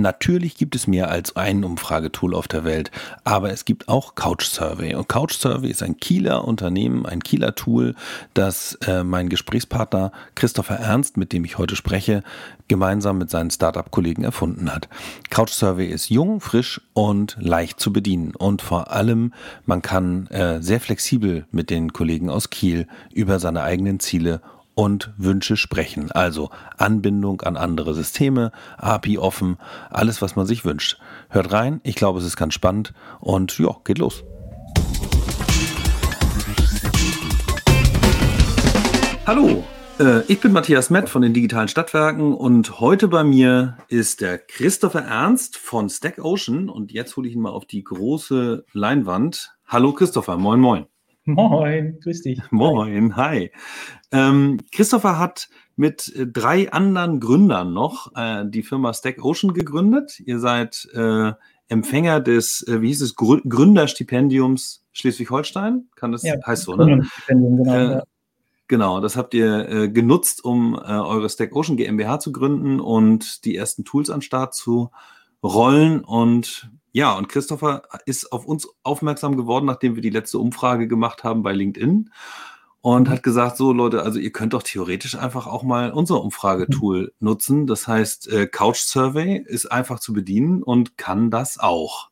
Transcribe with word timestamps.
Natürlich 0.00 0.56
gibt 0.56 0.74
es 0.74 0.86
mehr 0.86 1.10
als 1.10 1.36
ein 1.36 1.62
Umfragetool 1.64 2.34
auf 2.34 2.48
der 2.48 2.64
Welt, 2.64 2.90
aber 3.24 3.50
es 3.50 3.64
gibt 3.64 3.88
auch 3.88 4.14
Couch 4.14 4.44
Survey. 4.44 4.94
Und 4.94 5.08
Couch 5.08 5.34
Survey 5.34 5.68
ist 5.68 5.82
ein 5.82 5.98
Kieler 5.98 6.46
Unternehmen, 6.46 7.06
ein 7.06 7.22
Kieler 7.22 7.54
Tool, 7.54 7.94
das 8.34 8.74
äh, 8.86 9.04
mein 9.04 9.28
Gesprächspartner 9.28 10.12
Christopher 10.34 10.76
Ernst, 10.76 11.16
mit 11.16 11.32
dem 11.32 11.44
ich 11.44 11.58
heute 11.58 11.76
spreche, 11.76 12.22
gemeinsam 12.68 13.18
mit 13.18 13.30
seinen 13.30 13.50
Startup-Kollegen 13.50 14.24
erfunden 14.24 14.72
hat. 14.72 14.88
Couch 15.28 15.50
Survey 15.50 15.86
ist 15.86 16.08
jung, 16.08 16.40
frisch 16.40 16.80
und 16.94 17.36
leicht 17.40 17.80
zu 17.80 17.92
bedienen. 17.92 18.34
Und 18.34 18.62
vor 18.62 18.90
allem, 18.90 19.34
man 19.66 19.82
kann 19.82 20.28
äh, 20.28 20.62
sehr 20.62 20.80
flexibel 20.80 21.46
mit 21.50 21.68
den 21.70 21.92
Kollegen 21.92 22.30
aus 22.30 22.50
Kiel 22.50 22.86
über 23.12 23.38
seine 23.38 23.62
eigenen 23.62 24.00
Ziele 24.00 24.40
und 24.80 25.12
Wünsche 25.18 25.58
sprechen. 25.58 26.10
Also 26.10 26.48
Anbindung 26.78 27.42
an 27.42 27.58
andere 27.58 27.92
Systeme, 27.92 28.50
API 28.78 29.18
offen, 29.18 29.58
alles, 29.90 30.22
was 30.22 30.36
man 30.36 30.46
sich 30.46 30.64
wünscht. 30.64 30.98
Hört 31.28 31.52
rein, 31.52 31.82
ich 31.82 31.96
glaube, 31.96 32.18
es 32.18 32.24
ist 32.24 32.38
ganz 32.38 32.54
spannend 32.54 32.94
und 33.20 33.58
ja, 33.58 33.76
geht 33.84 33.98
los. 33.98 34.24
Hallo, 39.26 39.64
äh, 39.98 40.22
ich 40.28 40.40
bin 40.40 40.52
Matthias 40.52 40.88
Mett 40.88 41.10
von 41.10 41.20
den 41.20 41.34
Digitalen 41.34 41.68
Stadtwerken 41.68 42.32
und 42.32 42.80
heute 42.80 43.08
bei 43.08 43.22
mir 43.22 43.76
ist 43.88 44.22
der 44.22 44.38
Christopher 44.38 45.02
Ernst 45.02 45.58
von 45.58 45.90
Stack 45.90 46.24
Ocean 46.24 46.70
und 46.70 46.90
jetzt 46.90 47.14
hole 47.18 47.28
ich 47.28 47.34
ihn 47.34 47.42
mal 47.42 47.50
auf 47.50 47.66
die 47.66 47.84
große 47.84 48.64
Leinwand. 48.72 49.52
Hallo 49.66 49.92
Christopher, 49.92 50.38
moin 50.38 50.58
moin. 50.58 50.86
Moin, 51.24 51.98
grüß 52.02 52.22
dich. 52.22 52.40
Moin, 52.50 53.16
hi. 53.16 53.50
Ähm, 54.10 54.58
Christopher 54.72 55.18
hat 55.18 55.48
mit 55.76 56.14
äh, 56.16 56.26
drei 56.26 56.72
anderen 56.72 57.20
Gründern 57.20 57.72
noch 57.72 58.12
äh, 58.16 58.44
die 58.46 58.62
Firma 58.62 58.94
Stack 58.94 59.22
Ocean 59.22 59.52
gegründet. 59.52 60.20
Ihr 60.20 60.38
seid 60.38 60.88
äh, 60.94 61.32
Empfänger 61.68 62.20
des, 62.20 62.66
äh, 62.66 62.80
wie 62.80 62.88
hieß 62.88 63.02
es, 63.02 63.16
Grü 63.16 63.40
Gründerstipendiums 63.46 64.84
Schleswig-Holstein? 64.92 65.88
Kann 65.94 66.12
das 66.12 66.22
ja, 66.22 66.34
heißt 66.44 66.64
so, 66.64 66.74
ne? 66.74 67.06
Genau, 67.28 67.64
äh, 67.64 67.90
ja. 67.92 68.02
genau, 68.66 69.00
das 69.00 69.16
habt 69.16 69.34
ihr 69.34 69.68
äh, 69.68 69.88
genutzt, 69.88 70.44
um 70.44 70.74
eure 70.74 71.28
Stack 71.28 71.54
Ocean 71.54 71.76
GmbH 71.76 72.18
zu 72.18 72.32
gründen 72.32 72.80
und 72.80 73.44
die 73.44 73.54
ersten 73.54 73.84
Tools 73.84 74.10
an 74.10 74.16
den 74.16 74.22
Start 74.22 74.54
zu 74.54 74.90
rollen. 75.42 76.04
Und 76.04 76.70
ja, 76.92 77.16
und 77.16 77.28
Christopher 77.28 77.82
ist 78.06 78.32
auf 78.32 78.46
uns 78.46 78.68
aufmerksam 78.82 79.36
geworden, 79.36 79.66
nachdem 79.66 79.94
wir 79.94 80.02
die 80.02 80.10
letzte 80.10 80.38
Umfrage 80.38 80.88
gemacht 80.88 81.24
haben 81.24 81.42
bei 81.42 81.52
LinkedIn 81.52 82.10
und 82.82 83.08
hat 83.08 83.22
gesagt, 83.22 83.56
so 83.56 83.72
Leute, 83.72 84.02
also 84.02 84.18
ihr 84.18 84.32
könnt 84.32 84.54
doch 84.54 84.62
theoretisch 84.62 85.14
einfach 85.14 85.46
auch 85.46 85.62
mal 85.62 85.92
unser 85.92 86.22
Umfragetool 86.22 87.12
nutzen. 87.20 87.66
Das 87.66 87.86
heißt, 87.86 88.28
äh, 88.32 88.46
Couch 88.46 88.78
Survey 88.78 89.42
ist 89.44 89.70
einfach 89.70 90.00
zu 90.00 90.12
bedienen 90.12 90.62
und 90.62 90.96
kann 90.96 91.30
das 91.30 91.58
auch. 91.58 92.10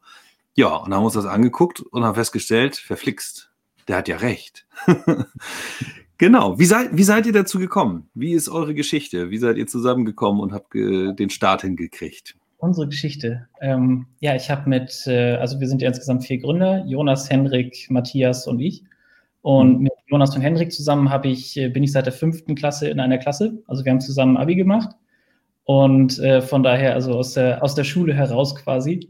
Ja, 0.54 0.76
und 0.76 0.92
haben 0.92 1.04
uns 1.04 1.14
das 1.14 1.26
angeguckt 1.26 1.80
und 1.80 2.04
haben 2.04 2.16
festgestellt, 2.16 2.76
verflixt, 2.76 3.50
der 3.86 3.96
hat 3.98 4.08
ja 4.08 4.18
recht. 4.18 4.66
genau. 6.18 6.58
Wie 6.58 6.66
seid, 6.66 6.90
wie 6.92 7.04
seid 7.04 7.26
ihr 7.26 7.32
dazu 7.32 7.58
gekommen? 7.58 8.10
Wie 8.12 8.32
ist 8.32 8.48
eure 8.48 8.74
Geschichte? 8.74 9.30
Wie 9.30 9.38
seid 9.38 9.56
ihr 9.56 9.66
zusammengekommen 9.66 10.42
und 10.42 10.52
habt 10.52 10.74
den 10.74 11.30
Start 11.30 11.62
hingekriegt? 11.62 12.36
Unsere 12.58 12.88
Geschichte. 12.88 13.46
Ähm, 13.60 14.06
ja, 14.18 14.34
ich 14.34 14.50
habe 14.50 14.68
mit, 14.68 15.06
äh, 15.06 15.36
also 15.36 15.60
wir 15.60 15.68
sind 15.68 15.80
ja 15.80 15.88
insgesamt 15.88 16.24
vier 16.24 16.38
Gründer, 16.38 16.84
Jonas, 16.86 17.30
Henrik, 17.30 17.86
Matthias 17.88 18.48
und 18.48 18.58
ich. 18.58 18.82
Und 19.42 19.78
mhm. 19.78 19.82
mit 19.84 19.92
Jonas 20.08 20.34
und 20.34 20.42
Henrik 20.42 20.72
zusammen 20.72 21.08
habe 21.08 21.28
ich, 21.28 21.56
äh, 21.56 21.68
bin 21.68 21.84
ich 21.84 21.92
seit 21.92 22.06
der 22.06 22.12
fünften 22.12 22.56
Klasse 22.56 22.88
in 22.88 22.98
einer 22.98 23.18
Klasse. 23.18 23.62
Also 23.68 23.84
wir 23.84 23.92
haben 23.92 24.00
zusammen 24.00 24.36
Abi 24.36 24.56
gemacht. 24.56 24.90
Und 25.64 26.18
äh, 26.18 26.42
von 26.42 26.64
daher, 26.64 26.94
also 26.94 27.12
aus 27.12 27.34
der, 27.34 27.62
aus 27.62 27.76
der 27.76 27.84
Schule 27.84 28.12
heraus 28.12 28.56
quasi, 28.56 29.08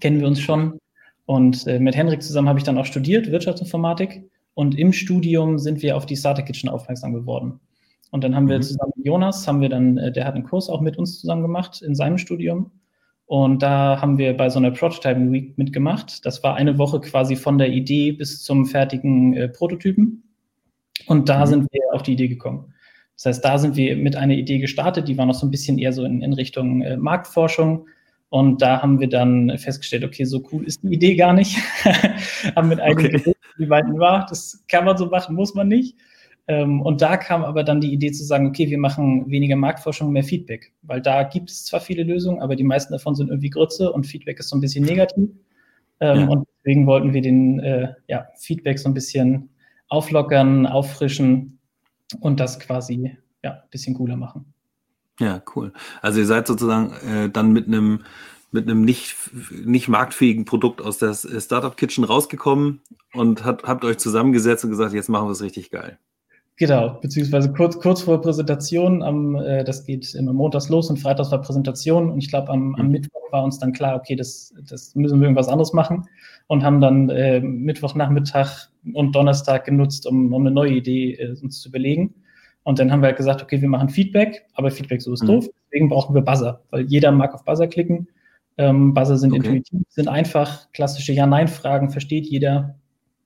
kennen 0.00 0.18
wir 0.18 0.26
uns 0.26 0.40
schon. 0.40 0.78
Und 1.26 1.68
äh, 1.68 1.78
mit 1.78 1.94
Henrik 1.94 2.22
zusammen 2.22 2.48
habe 2.48 2.58
ich 2.58 2.64
dann 2.64 2.78
auch 2.78 2.86
studiert, 2.86 3.30
Wirtschaftsinformatik. 3.30 4.28
Und 4.54 4.76
im 4.76 4.92
Studium 4.92 5.58
sind 5.58 5.82
wir 5.82 5.96
auf 5.96 6.06
die 6.06 6.16
Starter 6.16 6.42
Kitchen 6.42 6.68
aufmerksam 6.68 7.12
geworden. 7.12 7.60
Und 8.10 8.24
dann 8.24 8.34
haben 8.34 8.48
wir 8.48 8.56
mhm. 8.56 8.62
zusammen 8.62 8.92
mit 8.96 9.06
Jonas, 9.06 9.46
haben 9.46 9.60
wir 9.60 9.68
dann, 9.68 9.96
äh, 9.98 10.12
der 10.12 10.24
hat 10.24 10.34
einen 10.34 10.44
Kurs 10.44 10.68
auch 10.68 10.80
mit 10.80 10.96
uns 10.96 11.20
zusammen 11.20 11.42
gemacht 11.42 11.82
in 11.82 11.94
seinem 11.94 12.18
Studium. 12.18 12.70
Und 13.26 13.62
da 13.62 14.00
haben 14.00 14.18
wir 14.18 14.36
bei 14.36 14.48
so 14.48 14.58
einer 14.58 14.72
Prototyping 14.72 15.32
Week 15.32 15.56
mitgemacht. 15.56 16.26
Das 16.26 16.42
war 16.42 16.56
eine 16.56 16.78
Woche 16.78 17.00
quasi 17.00 17.36
von 17.36 17.58
der 17.58 17.68
Idee 17.68 18.10
bis 18.10 18.42
zum 18.42 18.66
fertigen 18.66 19.34
äh, 19.36 19.48
Prototypen. 19.48 20.24
Und 21.06 21.28
da 21.28 21.40
mhm. 21.40 21.46
sind 21.46 21.68
wir 21.72 21.82
auf 21.92 22.02
die 22.02 22.14
Idee 22.14 22.28
gekommen. 22.28 22.74
Das 23.14 23.26
heißt, 23.26 23.44
da 23.44 23.58
sind 23.58 23.76
wir 23.76 23.96
mit 23.96 24.16
einer 24.16 24.34
Idee 24.34 24.58
gestartet, 24.58 25.06
die 25.06 25.18
war 25.18 25.26
noch 25.26 25.34
so 25.34 25.46
ein 25.46 25.50
bisschen 25.50 25.78
eher 25.78 25.92
so 25.92 26.04
in, 26.04 26.22
in 26.22 26.32
Richtung 26.32 26.82
äh, 26.82 26.96
Marktforschung. 26.96 27.86
Und 28.30 28.62
da 28.62 28.80
haben 28.80 28.98
wir 28.98 29.08
dann 29.08 29.56
festgestellt, 29.58 30.04
okay, 30.04 30.24
so 30.24 30.42
cool 30.50 30.64
ist 30.64 30.82
die 30.82 30.94
Idee 30.94 31.16
gar 31.16 31.32
nicht. 31.32 31.56
haben 32.56 32.68
mit 32.68 32.80
einigen 32.80 33.14
okay. 33.14 33.34
wie 33.58 33.68
weit 33.68 33.84
war, 33.96 34.26
das 34.28 34.64
kann 34.68 34.84
man 34.84 34.96
so 34.96 35.06
machen, 35.06 35.36
muss 35.36 35.54
man 35.54 35.68
nicht. 35.68 35.96
Ähm, 36.48 36.80
und 36.82 37.00
da 37.00 37.16
kam 37.16 37.44
aber 37.44 37.62
dann 37.64 37.80
die 37.80 37.92
Idee 37.92 38.12
zu 38.12 38.24
sagen, 38.24 38.46
okay, 38.46 38.68
wir 38.70 38.78
machen 38.78 39.30
weniger 39.30 39.56
Marktforschung, 39.56 40.12
mehr 40.12 40.24
Feedback. 40.24 40.72
Weil 40.82 41.00
da 41.00 41.22
gibt 41.22 41.50
es 41.50 41.64
zwar 41.64 41.80
viele 41.80 42.02
Lösungen, 42.02 42.40
aber 42.40 42.56
die 42.56 42.64
meisten 42.64 42.92
davon 42.92 43.14
sind 43.14 43.28
irgendwie 43.28 43.50
Grütze 43.50 43.92
und 43.92 44.06
Feedback 44.06 44.38
ist 44.38 44.48
so 44.48 44.56
ein 44.56 44.60
bisschen 44.60 44.84
negativ. 44.84 45.30
Ähm, 46.00 46.20
ja. 46.20 46.28
Und 46.28 46.48
deswegen 46.58 46.86
wollten 46.86 47.12
wir 47.12 47.22
den 47.22 47.60
äh, 47.60 47.94
ja, 48.08 48.26
Feedback 48.38 48.78
so 48.78 48.88
ein 48.88 48.94
bisschen 48.94 49.50
auflockern, 49.88 50.66
auffrischen 50.66 51.58
und 52.20 52.40
das 52.40 52.58
quasi 52.58 53.16
ja, 53.42 53.52
ein 53.52 53.70
bisschen 53.70 53.94
cooler 53.94 54.16
machen. 54.16 54.52
Ja, 55.20 55.42
cool. 55.54 55.72
Also 56.00 56.20
ihr 56.20 56.26
seid 56.26 56.46
sozusagen 56.46 56.92
äh, 57.06 57.28
dann 57.28 57.52
mit 57.52 57.66
einem 57.66 58.04
mit 58.52 58.68
einem 58.68 58.82
nicht, 58.82 59.16
nicht 59.52 59.88
marktfähigen 59.88 60.44
Produkt 60.44 60.82
aus 60.82 60.98
der 60.98 61.14
Startup 61.14 61.76
Kitchen 61.76 62.04
rausgekommen 62.04 62.80
und 63.12 63.44
hat, 63.44 63.62
habt 63.62 63.84
euch 63.84 63.98
zusammengesetzt 63.98 64.64
und 64.64 64.70
gesagt, 64.70 64.92
jetzt 64.92 65.08
machen 65.08 65.28
wir 65.28 65.32
es 65.32 65.42
richtig 65.42 65.70
geil. 65.70 65.98
Genau, 66.60 66.98
beziehungsweise 67.00 67.50
kurz, 67.54 67.78
kurz 67.80 68.02
vor 68.02 68.20
Präsentation, 68.20 69.02
am, 69.02 69.34
äh, 69.34 69.64
das 69.64 69.86
geht 69.86 70.14
immer 70.14 70.34
montags 70.34 70.68
los 70.68 70.90
und 70.90 70.98
freitags 70.98 71.30
war 71.30 71.40
Präsentation 71.40 72.10
und 72.10 72.18
ich 72.18 72.28
glaube 72.28 72.50
am, 72.50 72.74
am, 72.74 72.84
mhm. 72.84 72.92
Mittwoch 72.92 73.32
war 73.32 73.44
uns 73.44 73.58
dann 73.58 73.72
klar, 73.72 73.96
okay, 73.96 74.14
das, 74.14 74.52
das 74.68 74.94
müssen 74.94 75.20
wir 75.20 75.24
irgendwas 75.24 75.48
anderes 75.48 75.72
machen 75.72 76.04
und 76.48 76.62
haben 76.62 76.82
dann 76.82 77.08
äh, 77.08 77.40
Mittwochnachmittag 77.40 78.68
und 78.92 79.16
Donnerstag 79.16 79.64
genutzt, 79.64 80.06
um, 80.06 80.34
um 80.34 80.42
eine 80.42 80.50
neue 80.50 80.72
Idee 80.72 81.14
äh, 81.14 81.34
uns 81.40 81.62
zu 81.62 81.70
überlegen. 81.70 82.14
Und 82.62 82.78
dann 82.78 82.92
haben 82.92 83.00
wir 83.00 83.06
halt 83.06 83.16
gesagt, 83.16 83.42
okay, 83.42 83.62
wir 83.62 83.68
machen 83.70 83.88
Feedback, 83.88 84.44
aber 84.52 84.70
Feedback 84.70 85.00
so 85.00 85.14
ist 85.14 85.22
mhm. 85.22 85.28
doof, 85.28 85.48
deswegen 85.64 85.88
brauchen 85.88 86.14
wir 86.14 86.20
Buzzer, 86.20 86.60
weil 86.68 86.82
jeder 86.82 87.10
mag 87.10 87.32
auf 87.32 87.42
Buzzer 87.46 87.68
klicken. 87.68 88.06
Ähm, 88.58 88.92
Buzzer 88.92 89.16
sind 89.16 89.32
okay. 89.32 89.46
intuitiv, 89.46 89.80
sind 89.88 90.08
einfach, 90.08 90.70
klassische 90.72 91.14
Ja-Nein-Fragen 91.14 91.88
versteht 91.88 92.26
jeder. 92.26 92.74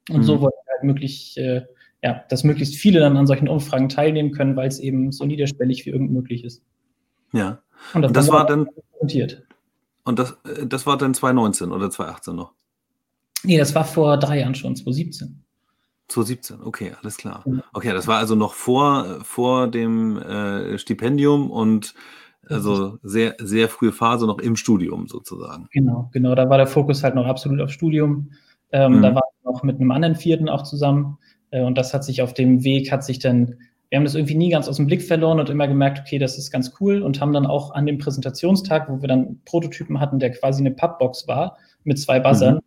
Und 0.09 0.19
mhm. 0.19 0.23
so 0.23 0.41
wollen 0.41 0.53
wir 0.53 0.73
halt 0.73 0.85
möglich 0.85 1.37
äh, 1.37 1.63
ja, 2.05 2.23
dass 2.29 2.45
möglichst 2.45 2.77
viele 2.77 3.01
dann 3.01 3.17
an 3.17 3.27
solchen 3.27 3.49
Umfragen 3.49 3.89
teilnehmen 3.89 4.31
können, 4.31 4.57
weil 4.57 4.69
es 4.69 4.79
eben 4.79 5.11
so 5.11 5.25
niederschwellig 5.25 5.87
wie 5.87 5.91
irgend 5.91 6.13
möglich 6.13 6.45
ist. 6.45 6.63
Ja. 7.33 7.63
Und 7.95 8.03
das, 8.03 8.11
und 8.11 8.17
das 8.17 8.29
war 8.29 8.47
dann 8.47 8.69
Und 10.05 10.19
das, 10.19 10.33
äh, 10.45 10.67
das 10.67 10.87
war 10.87 10.99
dann 10.99 11.15
2019 11.15 11.73
oder 11.73 11.91
2018 11.91 12.37
noch? 12.37 12.53
Nee, 13.43 13.57
das 13.57 13.75
war 13.75 13.87
vor 13.87 14.19
drei 14.19 14.41
Jahren 14.41 14.55
schon, 14.55 14.77
2017. 14.77 15.43
2017, 16.09 16.61
okay, 16.63 16.93
alles 17.01 17.17
klar. 17.17 17.43
Okay, 17.73 17.93
das 17.95 18.07
war 18.07 18.19
also 18.19 18.35
noch 18.35 18.53
vor, 18.53 19.21
vor 19.23 19.69
dem 19.69 20.19
äh, 20.19 20.79
Stipendium 20.79 21.51
und 21.51 21.95
also 22.47 22.99
sehr, 23.03 23.37
sehr 23.39 23.71
frühe 23.71 23.93
Phase 23.93 24.27
noch 24.27 24.41
im 24.41 24.57
Studium 24.57 25.09
sozusagen. 25.09 25.69
Genau, 25.73 26.11
genau. 26.13 26.35
Da 26.35 26.51
war 26.51 26.59
der 26.59 26.67
Fokus 26.67 27.03
halt 27.03 27.15
noch 27.15 27.25
absolut 27.25 27.63
auf 27.63 27.71
Studium. 27.71 28.33
Ähm, 28.73 28.99
mhm. 28.99 29.03
Da 29.03 29.15
war 29.15 29.23
ich 29.27 29.45
noch 29.47 29.63
mit 29.63 29.81
einem 29.81 29.91
anderen 29.91 30.17
Vierten 30.17 30.51
auch 30.51 30.65
zusammen. 30.65 31.17
Äh, 31.55 31.63
und 31.63 31.79
das 31.79 31.95
hat 31.95 32.05
sich 32.05 32.21
auf 32.21 32.35
dem 32.35 32.65
Weg, 32.65 32.91
hat 32.91 33.05
sich 33.05 33.21
dann, 33.21 33.55
wir 33.89 33.97
haben 33.97 34.05
das 34.05 34.17
irgendwie 34.17 34.35
nie 34.35 34.51
ganz 34.51 34.69
aus 34.69 34.77
dem 34.77 34.87
Blick 34.87 35.03
verloren 35.03 35.39
und 35.39 35.49
immer 35.49 35.69
gemerkt, 35.69 36.01
okay, 36.01 36.19
das 36.19 36.37
ist 36.37 36.51
ganz 36.51 36.75
cool 36.81 37.01
und 37.03 37.21
haben 37.21 37.33
dann 37.33 37.47
auch 37.47 37.73
an 37.75 37.87
dem 37.87 37.99
Präsentationstag, 37.99 38.91
wo 38.91 39.01
wir 39.01 39.09
dann 39.09 39.41
Prototypen 39.45 40.01
hatten, 40.01 40.19
der 40.19 40.33
quasi 40.33 40.61
eine 40.61 40.73
Pappbox 40.73 41.29
war 41.29 41.57
mit 41.85 41.99
zwei 41.99 42.19
Buzzern, 42.19 42.57
mhm. 42.57 42.61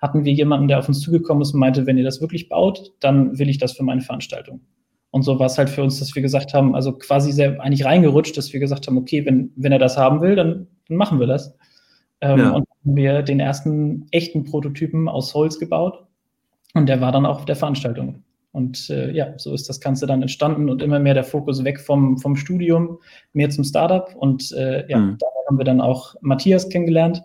hatten 0.00 0.24
wir 0.24 0.32
jemanden, 0.32 0.68
der 0.68 0.78
auf 0.78 0.88
uns 0.88 1.00
zugekommen 1.00 1.42
ist 1.42 1.52
und 1.52 1.60
meinte, 1.60 1.86
wenn 1.86 1.98
ihr 1.98 2.04
das 2.04 2.20
wirklich 2.20 2.48
baut, 2.48 2.92
dann 3.00 3.38
will 3.38 3.50
ich 3.50 3.58
das 3.58 3.72
für 3.72 3.82
meine 3.82 4.00
Veranstaltung. 4.00 4.62
Und 5.12 5.22
so 5.22 5.38
war 5.38 5.46
es 5.46 5.58
halt 5.58 5.68
für 5.68 5.82
uns, 5.82 5.98
dass 5.98 6.14
wir 6.14 6.22
gesagt 6.22 6.54
haben, 6.54 6.74
also 6.74 6.92
quasi 6.92 7.32
sehr 7.32 7.60
eigentlich 7.60 7.84
reingerutscht, 7.84 8.36
dass 8.36 8.52
wir 8.52 8.60
gesagt 8.60 8.86
haben, 8.86 8.96
okay, 8.96 9.26
wenn, 9.26 9.50
wenn 9.56 9.72
er 9.72 9.80
das 9.80 9.96
haben 9.96 10.20
will, 10.20 10.36
dann, 10.36 10.68
dann 10.88 10.96
machen 10.96 11.18
wir 11.18 11.26
das. 11.26 11.56
Ähm, 12.20 12.38
ja. 12.38 12.50
Und 12.50 12.68
haben 12.68 12.96
wir 12.96 13.22
den 13.22 13.40
ersten 13.40 14.06
echten 14.12 14.44
Prototypen 14.44 15.08
aus 15.08 15.34
Holz 15.34 15.58
gebaut. 15.58 16.06
Und 16.74 16.88
der 16.88 17.00
war 17.00 17.10
dann 17.10 17.26
auch 17.26 17.38
auf 17.38 17.44
der 17.44 17.56
Veranstaltung. 17.56 18.22
Und 18.52 18.90
äh, 18.90 19.12
ja, 19.12 19.34
so 19.36 19.54
ist 19.54 19.68
das 19.68 19.80
Ganze 19.80 20.06
dann 20.06 20.22
entstanden 20.22 20.68
und 20.68 20.82
immer 20.82 20.98
mehr 20.98 21.14
der 21.14 21.24
Fokus 21.24 21.62
weg 21.62 21.80
vom, 21.80 22.18
vom 22.18 22.34
Studium, 22.34 22.98
mehr 23.32 23.50
zum 23.50 23.64
Startup. 23.64 24.14
Und 24.16 24.52
äh, 24.52 24.88
ja, 24.88 24.98
mhm. 24.98 25.18
da 25.18 25.26
haben 25.48 25.58
wir 25.58 25.64
dann 25.64 25.80
auch 25.80 26.16
Matthias 26.20 26.68
kennengelernt. 26.68 27.22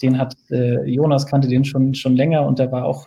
Den 0.00 0.18
hat 0.18 0.34
äh, 0.50 0.84
Jonas 0.84 1.26
kannte 1.26 1.48
den 1.48 1.64
schon, 1.64 1.94
schon 1.94 2.16
länger 2.16 2.46
und 2.46 2.58
der 2.58 2.72
war 2.72 2.84
auch 2.84 3.06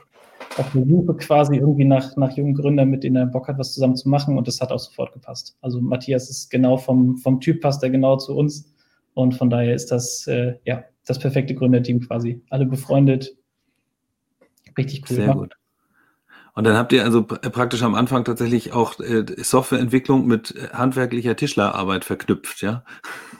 auf 0.57 0.71
der 0.73 0.85
Suche 0.85 1.15
quasi 1.15 1.57
irgendwie 1.57 1.85
nach, 1.85 2.15
nach 2.17 2.35
jungen 2.35 2.53
Gründern, 2.53 2.89
mit 2.89 3.03
denen 3.03 3.15
er 3.15 3.25
Bock 3.25 3.47
hat, 3.47 3.57
was 3.57 3.73
zusammen 3.73 3.95
zu 3.95 4.09
machen. 4.09 4.37
Und 4.37 4.47
das 4.47 4.61
hat 4.61 4.71
auch 4.71 4.79
sofort 4.79 5.13
gepasst. 5.13 5.57
Also 5.61 5.81
Matthias 5.81 6.29
ist 6.29 6.49
genau 6.49 6.77
vom, 6.77 7.17
vom 7.17 7.39
Typ 7.39 7.61
passt 7.61 7.83
er 7.83 7.89
genau 7.89 8.17
zu 8.17 8.35
uns. 8.35 8.73
Und 9.13 9.35
von 9.35 9.49
daher 9.49 9.73
ist 9.73 9.91
das 9.91 10.27
äh, 10.27 10.55
ja 10.65 10.83
das 11.05 11.19
perfekte 11.19 11.55
Gründerteam 11.55 11.99
quasi. 12.01 12.41
Alle 12.49 12.65
befreundet. 12.65 13.35
Richtig 14.77 15.09
cool. 15.09 15.15
Sehr 15.15 15.33
gut. 15.33 15.58
Und 16.59 16.65
dann 16.65 16.75
habt 16.75 16.91
ihr 16.91 17.05
also 17.05 17.23
praktisch 17.23 17.83
am 17.83 17.95
Anfang 17.95 18.25
tatsächlich 18.25 18.73
auch 18.73 18.99
äh, 18.99 19.23
Softwareentwicklung 19.37 20.27
mit 20.27 20.53
äh, 20.57 20.67
handwerklicher 20.73 21.37
Tischlerarbeit 21.37 22.03
verknüpft, 22.03 22.61
ja? 22.61 22.83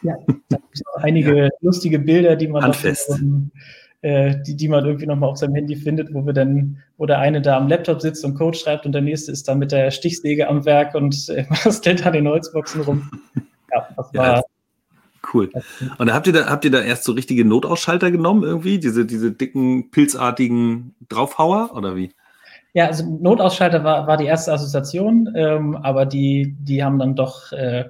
Ja, 0.04 0.14
da 0.48 0.56
gibt 0.56 0.64
es 0.72 0.82
auch 0.88 1.04
einige 1.04 1.36
ja. 1.36 1.50
lustige 1.60 2.00
Bilder, 2.00 2.38
die 2.38 2.48
man 2.48 2.64
Handfest. 2.64 3.10
Noch, 3.22 3.42
äh, 4.04 4.36
die, 4.48 4.56
die 4.56 4.70
man 4.70 4.86
irgendwie 4.86 5.06
nochmal 5.06 5.32
auf 5.32 5.38
seinem 5.38 5.56
Handy 5.56 5.76
findet, 5.76 6.14
wo 6.14 6.26
wir 6.26 6.32
dann, 6.32 6.78
wo 6.96 7.06
der 7.08 7.20
eine 7.20 7.42
da 7.42 7.58
am 7.58 7.68
Laptop 7.68 8.00
sitzt 8.00 8.24
und 8.24 8.36
Code 8.36 8.58
schreibt 8.58 8.86
und 8.86 8.94
der 8.94 9.02
nächste 9.02 9.34
ist 9.34 9.50
da 9.50 9.54
mit 9.54 9.74
der 9.74 9.92
Stichsäge 9.92 10.48
am 10.48 10.64
Werk 10.64 10.96
und 10.96 11.28
äh, 11.28 11.44
bastelt 11.50 12.06
an 12.06 12.14
den 12.14 12.26
Holzboxen 12.26 12.84
rum. 12.84 13.12
Ja, 13.74 13.86
das 13.98 14.14
war. 14.14 14.38
Ja, 14.38 14.44
cool. 15.34 15.50
Und 15.98 16.08
da 16.08 16.14
habt 16.14 16.28
ihr 16.28 16.32
da, 16.32 16.46
habt 16.46 16.64
ihr 16.64 16.72
da 16.72 16.80
erst 16.80 17.04
so 17.04 17.12
richtige 17.12 17.44
Notausschalter 17.44 18.12
genommen 18.12 18.44
irgendwie? 18.44 18.80
Diese, 18.80 19.06
diese 19.06 19.34
dicken, 19.34 19.92
pilzartigen 19.92 20.96
Draufhauer 21.10 21.72
oder 21.76 21.98
wie? 21.98 22.14
Ja, 22.74 22.88
also 22.88 23.18
Notausschalter 23.20 23.84
war, 23.84 24.08
war 24.08 24.18
die 24.18 24.26
erste 24.26 24.54
Assoziation, 24.54 25.34
ähm, 25.36 25.76
aber 25.78 26.06
die, 26.06 26.56
die 26.60 26.84
haben 26.84 27.00
dann 27.00 27.16
doch, 27.16 27.52
äh, 27.52 27.86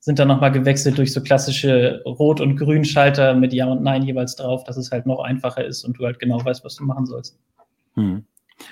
sind 0.00 0.18
dann 0.18 0.28
nochmal 0.28 0.52
gewechselt 0.52 0.98
durch 0.98 1.12
so 1.12 1.22
klassische 1.22 2.02
Rot- 2.06 2.40
und 2.40 2.56
Grünschalter 2.56 3.34
mit 3.34 3.52
Ja 3.52 3.66
und 3.66 3.82
Nein 3.82 4.02
jeweils 4.02 4.34
drauf, 4.36 4.64
dass 4.64 4.76
es 4.76 4.90
halt 4.90 5.06
noch 5.06 5.20
einfacher 5.20 5.64
ist 5.64 5.84
und 5.84 5.98
du 5.98 6.04
halt 6.04 6.18
genau 6.18 6.42
weißt, 6.44 6.64
was 6.64 6.76
du 6.76 6.84
machen 6.84 7.06
sollst. 7.06 7.38
Hm. 7.94 8.24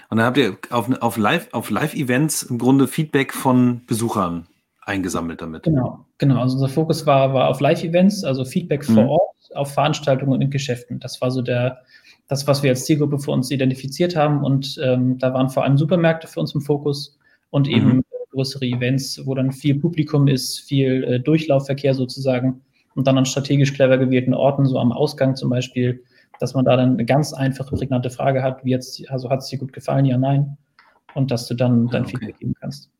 Und 0.09 0.17
dann 0.19 0.27
habt 0.27 0.39
ihr 0.39 0.57
auf, 0.71 0.91
auf 1.01 1.17
Live, 1.17 1.49
auf 1.53 1.71
Live-Events 1.71 2.45
im 2.45 2.59
Grunde 2.59 2.89
Feedback 2.89 3.33
von 3.33 3.83
Besuchern 3.87 4.47
eingesammelt 4.83 5.43
damit. 5.43 5.65
Genau, 5.65 6.05
genau. 6.19 6.41
Also 6.41 6.55
unser 6.55 6.69
Fokus 6.69 7.07
war, 7.07 7.35
war 7.35 7.49
auf 7.49 7.61
Live-Events, 7.61 8.25
also 8.25 8.45
Feedback 8.45 8.85
vor 8.85 9.03
hm. 9.03 9.09
Ort, 9.09 9.37
auf 9.55 9.73
Veranstaltungen 9.73 10.33
und 10.33 10.41
in 10.41 10.51
Geschäften. 10.51 11.01
Das 11.01 11.21
war 11.21 11.31
so 11.31 11.43
der, 11.43 11.83
das, 12.31 12.47
was 12.47 12.63
wir 12.63 12.71
als 12.71 12.85
Zielgruppe 12.85 13.19
für 13.19 13.33
uns 13.33 13.51
identifiziert 13.51 14.15
haben. 14.15 14.45
Und 14.45 14.79
ähm, 14.81 15.19
da 15.19 15.35
waren 15.35 15.51
vor 15.51 15.65
allem 15.65 15.77
Supermärkte 15.77 16.29
für 16.29 16.39
uns 16.39 16.55
im 16.55 16.61
Fokus 16.61 17.19
und 17.51 17.67
eben 17.69 17.97
mhm. 17.97 18.05
größere 18.31 18.65
Events, 18.67 19.21
wo 19.27 19.35
dann 19.35 19.51
viel 19.51 19.81
Publikum 19.81 20.29
ist, 20.29 20.61
viel 20.61 21.03
äh, 21.03 21.19
Durchlaufverkehr 21.19 21.93
sozusagen 21.93 22.63
und 22.95 23.09
dann 23.09 23.19
an 23.19 23.27
strategisch 23.27 23.73
clever 23.73 23.99
gewählten 23.99 24.33
Orten, 24.33 24.65
so 24.65 24.79
am 24.79 24.93
Ausgang 24.93 25.35
zum 25.35 25.51
Beispiel, 25.51 26.05
dass 26.39 26.55
man 26.55 26.65
da 26.65 26.77
dann 26.77 26.93
eine 26.93 27.05
ganz 27.05 27.33
einfache, 27.33 27.75
prägnante 27.75 28.11
Frage 28.11 28.45
hat, 28.45 28.65
wie 28.65 28.71
jetzt, 28.71 29.11
also 29.11 29.29
hat 29.29 29.41
es 29.41 29.49
dir 29.49 29.59
gut 29.59 29.73
gefallen, 29.73 30.05
ja, 30.05 30.17
nein, 30.17 30.57
und 31.15 31.33
dass 31.33 31.49
du 31.49 31.55
dann 31.55 31.89
dein 31.89 32.03
okay. 32.03 32.13
Feedback 32.13 32.39
geben 32.39 32.55
kannst. 32.61 32.91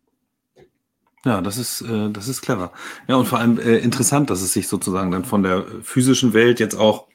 Ja, 1.25 1.41
das 1.41 1.57
ist, 1.57 1.83
äh, 1.83 2.11
das 2.11 2.27
ist 2.27 2.43
clever. 2.43 2.73
Ja, 3.07 3.15
und 3.15 3.27
vor 3.27 3.39
allem 3.39 3.61
äh, 3.61 3.77
interessant, 3.77 4.29
dass 4.31 4.43
es 4.43 4.55
sich 4.55 4.67
sozusagen 4.67 5.13
dann 5.13 5.25
von 5.25 5.45
der 5.45 5.65
physischen 5.83 6.33
Welt 6.33 6.59
jetzt 6.59 6.75
auch 6.75 7.10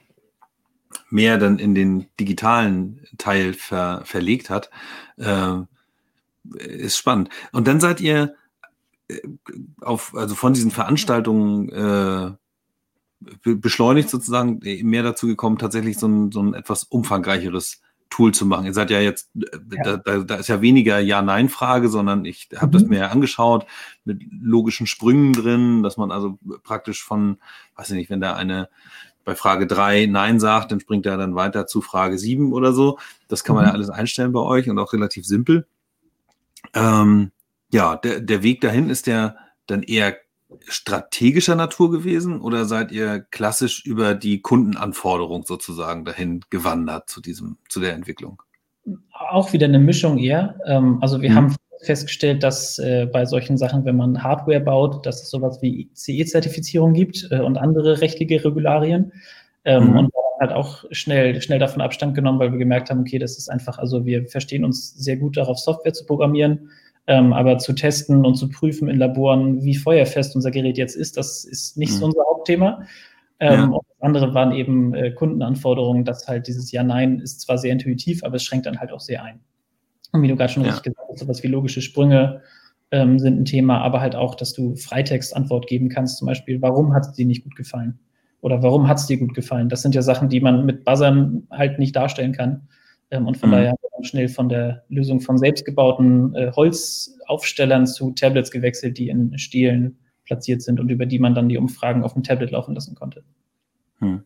mehr 1.10 1.38
dann 1.38 1.60
in 1.60 1.76
den 1.76 2.08
digitalen 2.20 3.06
Teil 3.18 3.54
ver, 3.54 4.02
verlegt 4.06 4.50
hat, 4.50 4.70
äh, 5.18 5.58
ist 6.58 6.98
spannend. 6.98 7.30
Und 7.52 7.68
dann 7.68 7.80
seid 7.80 8.02
ihr 8.02 8.36
äh, 9.08 9.20
auf, 9.82 10.16
also 10.16 10.36
von 10.36 10.54
diesen 10.54 10.72
Veranstaltungen 10.72 11.70
äh, 11.70 12.32
beschleunigt 13.44 14.10
sozusagen 14.10 14.60
mehr 14.62 15.04
dazu 15.04 15.28
gekommen, 15.28 15.58
tatsächlich 15.58 15.98
so 15.98 16.08
ein, 16.08 16.32
so 16.32 16.42
ein 16.42 16.54
etwas 16.54 16.84
umfangreicheres 16.84 17.82
Tool 18.10 18.34
zu 18.34 18.46
machen. 18.46 18.66
Ihr 18.66 18.74
seid 18.74 18.92
ja 18.92 19.00
jetzt, 19.00 19.30
äh, 19.36 19.58
ja. 19.76 19.98
Da, 19.98 20.18
da, 20.20 20.36
ist 20.36 20.48
ja 20.48 20.62
weniger 20.62 21.00
Ja-Nein-Frage, 21.00 21.90
sondern 21.90 22.26
ich 22.26 22.50
habe 22.56 22.68
mhm. 22.68 22.72
das 22.72 22.84
mir 22.84 23.12
angeschaut 23.12 23.66
mit 24.04 24.22
logischen 24.32 24.88
Sprüngen 24.88 25.34
drin, 25.34 25.84
dass 25.84 25.98
man 25.98 26.12
also 26.12 26.38
praktisch 26.64 27.04
von, 27.04 27.38
weiß 27.76 27.90
ich 27.90 27.96
nicht, 27.96 28.10
wenn 28.10 28.22
da 28.22 28.36
eine 28.36 28.70
bei 29.26 29.36
Frage 29.36 29.68
drei 29.68 30.06
Nein 30.06 30.40
sagt, 30.40 30.72
dann 30.72 30.80
springt 30.80 31.06
er 31.06 31.18
dann 31.18 31.36
weiter 31.36 31.68
zu 31.68 31.82
Frage 31.82 32.18
sieben 32.18 32.54
oder 32.54 32.72
so. 32.72 33.00
Das 33.28 33.44
kann 33.44 33.56
man 33.56 33.66
mhm. 33.66 33.70
ja 33.70 33.74
alles 33.74 33.90
einstellen 33.90 34.32
bei 34.32 34.40
euch 34.40 34.70
und 34.70 34.80
auch 34.80 34.94
relativ 34.94 35.26
simpel. 35.26 35.68
Ähm, 36.74 37.32
ja, 37.72 37.96
der, 37.98 38.22
der 38.22 38.44
Weg 38.44 38.62
dahin 38.62 38.90
ist 38.90 39.08
der 39.08 39.36
dann 39.68 39.84
eher 39.84 40.16
strategischer 40.68 41.56
Natur 41.56 41.92
gewesen 41.92 42.40
oder 42.40 42.66
seid 42.66 42.92
ihr 42.92 43.20
klassisch 43.32 43.84
über 43.86 44.14
die 44.14 44.42
Kundenanforderung 44.42 45.44
sozusagen 45.44 46.06
dahin 46.06 46.42
gewandert 46.50 47.10
zu 47.10 47.20
diesem, 47.20 47.58
zu 47.68 47.80
der 47.80 47.94
Entwicklung? 47.94 48.42
Auch 49.12 49.54
wieder 49.54 49.66
eine 49.66 49.80
Mischung 49.80 50.20
eher. 50.20 50.60
Ähm, 50.66 51.00
also 51.02 51.22
wir 51.22 51.32
mhm. 51.32 51.36
haben 51.36 51.56
festgestellt, 51.82 52.44
dass 52.44 52.80
äh, 52.80 53.08
bei 53.12 53.26
solchen 53.26 53.58
Sachen, 53.58 53.86
wenn 53.86 53.96
man 53.96 54.24
Hardware 54.24 54.60
baut, 54.60 55.06
dass 55.06 55.22
es 55.22 55.30
sowas 55.30 55.62
wie 55.62 55.90
CE-Zertifizierung 55.94 56.94
gibt 56.94 57.28
äh, 57.32 57.40
und 57.40 57.58
andere 57.58 58.02
rechtliche 58.02 58.44
Regularien. 58.44 59.12
Ähm, 59.66 59.92
mhm. 59.92 59.98
Und 59.98 60.14
halt 60.40 60.52
auch 60.52 60.84
schnell, 60.92 61.42
schnell 61.42 61.60
davon 61.60 61.82
Abstand 61.82 62.16
genommen, 62.16 62.40
weil 62.40 62.52
wir 62.52 62.60
gemerkt 62.60 62.90
haben, 62.90 63.02
okay, 63.02 63.20
das 63.20 63.38
ist 63.38 63.50
einfach, 63.50 63.78
also 63.78 64.06
wir 64.06 64.28
verstehen 64.28 64.66
uns 64.66 64.94
sehr 64.94 65.18
gut 65.18 65.38
darauf, 65.38 65.58
Software 65.60 65.94
zu 65.94 66.06
programmieren, 66.06 66.70
ähm, 67.08 67.34
aber 67.34 67.58
zu 67.58 67.74
testen 67.74 68.26
und 68.26 68.36
zu 68.36 68.50
prüfen 68.50 68.88
in 68.88 68.98
Laboren, 68.98 69.64
wie 69.64 69.76
feuerfest 69.76 70.36
unser 70.36 70.52
Gerät 70.52 70.78
jetzt 70.78 70.96
ist, 70.96 71.18
das 71.18 71.46
ist 71.46 71.78
nicht 71.78 71.94
mhm. 71.94 71.98
so 71.98 72.06
unser 72.06 72.24
Hauptthema. 72.30 72.84
Ähm, 73.40 73.72
ja. 73.74 73.80
Andere 74.00 74.34
waren 74.34 74.54
eben 74.54 74.94
äh, 74.94 75.12
Kundenanforderungen, 75.12 76.06
dass 76.06 76.28
halt 76.28 76.48
dieses 76.48 76.72
Ja-Nein 76.72 77.20
ist 77.20 77.42
zwar 77.42 77.58
sehr 77.58 77.72
intuitiv, 77.72 78.24
aber 78.24 78.36
es 78.36 78.44
schränkt 78.44 78.66
dann 78.66 78.80
halt 78.80 78.92
auch 78.92 79.02
sehr 79.02 79.24
ein. 79.24 79.40
Und 80.16 80.24
wie 80.24 80.28
du 80.28 80.36
gerade 80.36 80.52
schon 80.52 80.64
ja. 80.64 80.72
richtig 80.72 80.94
gesagt 80.94 81.10
hast, 81.12 81.20
sowas 81.20 81.44
wie 81.44 81.48
logische 81.48 81.82
Sprünge 81.82 82.42
ähm, 82.92 83.20
sind 83.20 83.40
ein 83.40 83.46
Thema, 83.46 83.82
aber 83.82 84.02
halt 84.02 84.16
auch, 84.16 84.36
dass 84.36 84.54
du 84.54 84.76
Freitext-Antwort 84.76 85.68
geben 85.68 85.90
kannst, 85.90 86.18
zum 86.18 86.28
Beispiel, 86.28 86.62
warum 86.62 86.94
hat 86.94 87.06
es 87.06 87.14
dir 87.14 87.26
nicht 87.26 87.44
gut 87.44 87.56
gefallen? 87.56 88.00
Oder 88.42 88.62
warum 88.62 88.88
hat 88.88 88.98
es 88.98 89.08
dir 89.08 89.18
gut 89.18 89.34
gefallen? 89.34 89.70
Das 89.70 89.82
sind 89.82 89.96
ja 89.96 90.02
Sachen, 90.02 90.30
die 90.30 90.40
man 90.40 90.66
mit 90.66 90.86
Buzzern 90.86 91.48
halt 91.50 91.80
nicht 91.80 91.96
darstellen 91.96 92.32
kann. 92.32 92.68
Ähm, 93.12 93.28
und 93.28 93.38
von 93.38 93.50
mhm. 93.50 93.54
daher 93.54 93.70
haben 93.72 93.78
wir 93.82 93.90
dann 93.96 94.04
schnell 94.04 94.30
von 94.30 94.50
der 94.50 94.84
Lösung 94.90 95.20
von 95.20 95.38
selbstgebauten 95.38 96.36
äh, 96.36 96.52
Holzaufstellern 96.56 97.88
zu 97.88 98.12
Tablets 98.12 98.52
gewechselt, 98.52 98.98
die 98.98 99.10
in 99.10 99.38
Stielen 99.38 99.98
platziert 100.26 100.62
sind 100.62 100.80
und 100.80 100.90
über 100.90 101.06
die 101.06 101.20
man 101.20 101.36
dann 101.36 101.50
die 101.50 101.58
Umfragen 101.58 102.04
auf 102.04 102.14
dem 102.14 102.24
Tablet 102.24 102.52
laufen 102.52 102.74
lassen 102.74 102.96
konnte. 102.96 103.24
Hm. 104.00 104.24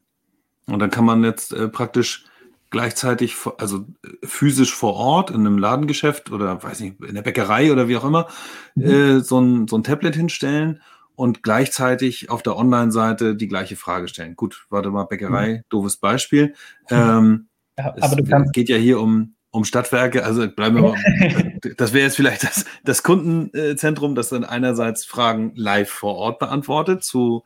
Und 0.68 0.80
dann 0.80 0.90
kann 0.90 1.06
man 1.06 1.24
jetzt 1.24 1.54
äh, 1.54 1.68
praktisch 1.68 2.26
gleichzeitig, 2.70 3.36
also 3.58 3.86
physisch 4.24 4.74
vor 4.74 4.96
Ort 4.96 5.32
in 5.32 5.38
einem 5.38 5.58
Ladengeschäft 5.58 6.32
oder 6.32 6.62
weiß 6.62 6.80
nicht, 6.82 7.02
in 7.04 7.16
der 7.16 7.22
Bäckerei 7.22 7.72
oder 7.72 7.88
wie 7.88 7.98
auch 7.98 8.06
immer, 8.06 8.28
mhm. 8.76 8.86
äh, 8.86 9.20
so, 9.22 9.40
ein, 9.40 9.68
so 9.68 9.78
ein 9.78 9.84
Tablet 9.84 10.16
hinstellen 10.16 10.82
und 11.16 11.44
gleichzeitig 11.44 12.30
auf 12.30 12.44
der 12.44 12.56
Online-Seite 12.56 13.36
die 13.36 13.48
gleiche 13.48 13.76
Frage 13.76 14.08
stellen. 14.08 14.36
Gut, 14.36 14.68
warte 14.70 14.90
mal, 14.90 15.04
Bäckerei, 15.06 15.58
mhm. 15.58 15.62
doofes 15.70 15.98
Beispiel. 15.98 16.54
Ähm, 16.90 17.50
ja, 17.78 17.94
aber 18.00 18.16
du 18.16 18.24
kannst 18.24 18.54
geht 18.54 18.70
ja 18.70 18.78
hier 18.78 19.00
um, 19.00 19.36
um 19.52 19.66
Stadtwerke, 19.66 20.24
also 20.24 20.48
bleiben 20.48 20.76
wir 20.76 20.84
mal, 20.84 21.60
das 21.78 21.94
wäre 21.94 22.06
jetzt 22.06 22.16
vielleicht 22.16 22.44
das, 22.44 22.66
das 22.84 23.04
Kundenzentrum, 23.04 24.16
das 24.16 24.30
dann 24.30 24.44
einerseits 24.44 25.06
Fragen 25.06 25.54
live 25.56 25.90
vor 25.90 26.16
Ort 26.16 26.40
beantwortet 26.40 27.04
zu 27.04 27.44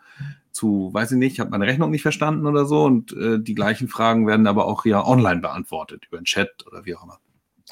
zu, 0.53 0.91
weiß 0.93 1.12
ich 1.12 1.17
nicht, 1.17 1.33
ich 1.33 1.39
habe 1.39 1.50
meine 1.50 1.65
Rechnung 1.65 1.91
nicht 1.91 2.03
verstanden 2.03 2.45
oder 2.45 2.65
so 2.65 2.83
und 2.83 3.12
äh, 3.13 3.39
die 3.39 3.55
gleichen 3.55 3.88
Fragen 3.88 4.27
werden 4.27 4.48
aber 4.48 4.67
auch 4.67 4.86
ja 4.86 5.05
online 5.05 5.41
beantwortet, 5.41 6.05
über 6.07 6.17
den 6.17 6.25
Chat 6.25 6.65
oder 6.67 6.86
wie 6.86 6.95
auch 6.95 7.03
immer. 7.03 7.19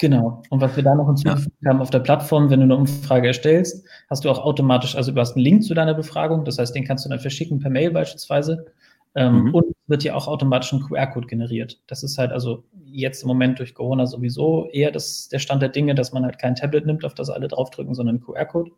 Genau. 0.00 0.42
Und 0.50 0.60
was 0.60 0.74
wir 0.74 0.82
da 0.82 0.94
noch 0.94 1.06
hinzugefügt 1.06 1.56
ja. 1.60 1.70
haben 1.70 1.80
auf 1.80 1.90
der 1.90 2.00
Plattform, 2.00 2.50
wenn 2.50 2.60
du 2.60 2.64
eine 2.64 2.76
Umfrage 2.76 3.28
erstellst, 3.28 3.86
hast 4.10 4.24
du 4.24 4.30
auch 4.30 4.40
automatisch, 4.40 4.96
also 4.96 5.12
du 5.12 5.20
hast 5.20 5.36
einen 5.36 5.44
Link 5.44 5.62
zu 5.62 5.74
deiner 5.74 5.94
Befragung, 5.94 6.44
das 6.44 6.58
heißt, 6.58 6.74
den 6.74 6.84
kannst 6.84 7.04
du 7.04 7.08
dann 7.08 7.20
verschicken 7.20 7.60
per 7.60 7.70
Mail 7.70 7.92
beispielsweise. 7.92 8.66
Ähm, 9.14 9.44
mhm. 9.44 9.54
Und 9.54 9.66
wird 9.88 10.04
ja 10.04 10.14
auch 10.14 10.26
automatisch 10.26 10.72
ein 10.72 10.80
QR-Code 10.80 11.26
generiert. 11.26 11.78
Das 11.86 12.02
ist 12.02 12.16
halt 12.16 12.32
also 12.32 12.64
jetzt 12.86 13.22
im 13.22 13.28
Moment 13.28 13.58
durch 13.58 13.74
Corona 13.74 14.06
sowieso 14.06 14.70
eher 14.72 14.90
das, 14.90 15.28
der 15.28 15.38
Stand 15.38 15.60
der 15.60 15.68
Dinge, 15.68 15.94
dass 15.94 16.12
man 16.12 16.24
halt 16.24 16.38
kein 16.38 16.54
Tablet 16.54 16.86
nimmt, 16.86 17.04
auf 17.04 17.12
das 17.12 17.28
alle 17.28 17.46
draufdrücken, 17.46 17.94
sondern 17.94 18.16
einen 18.16 18.24
QR-Code. 18.24 18.70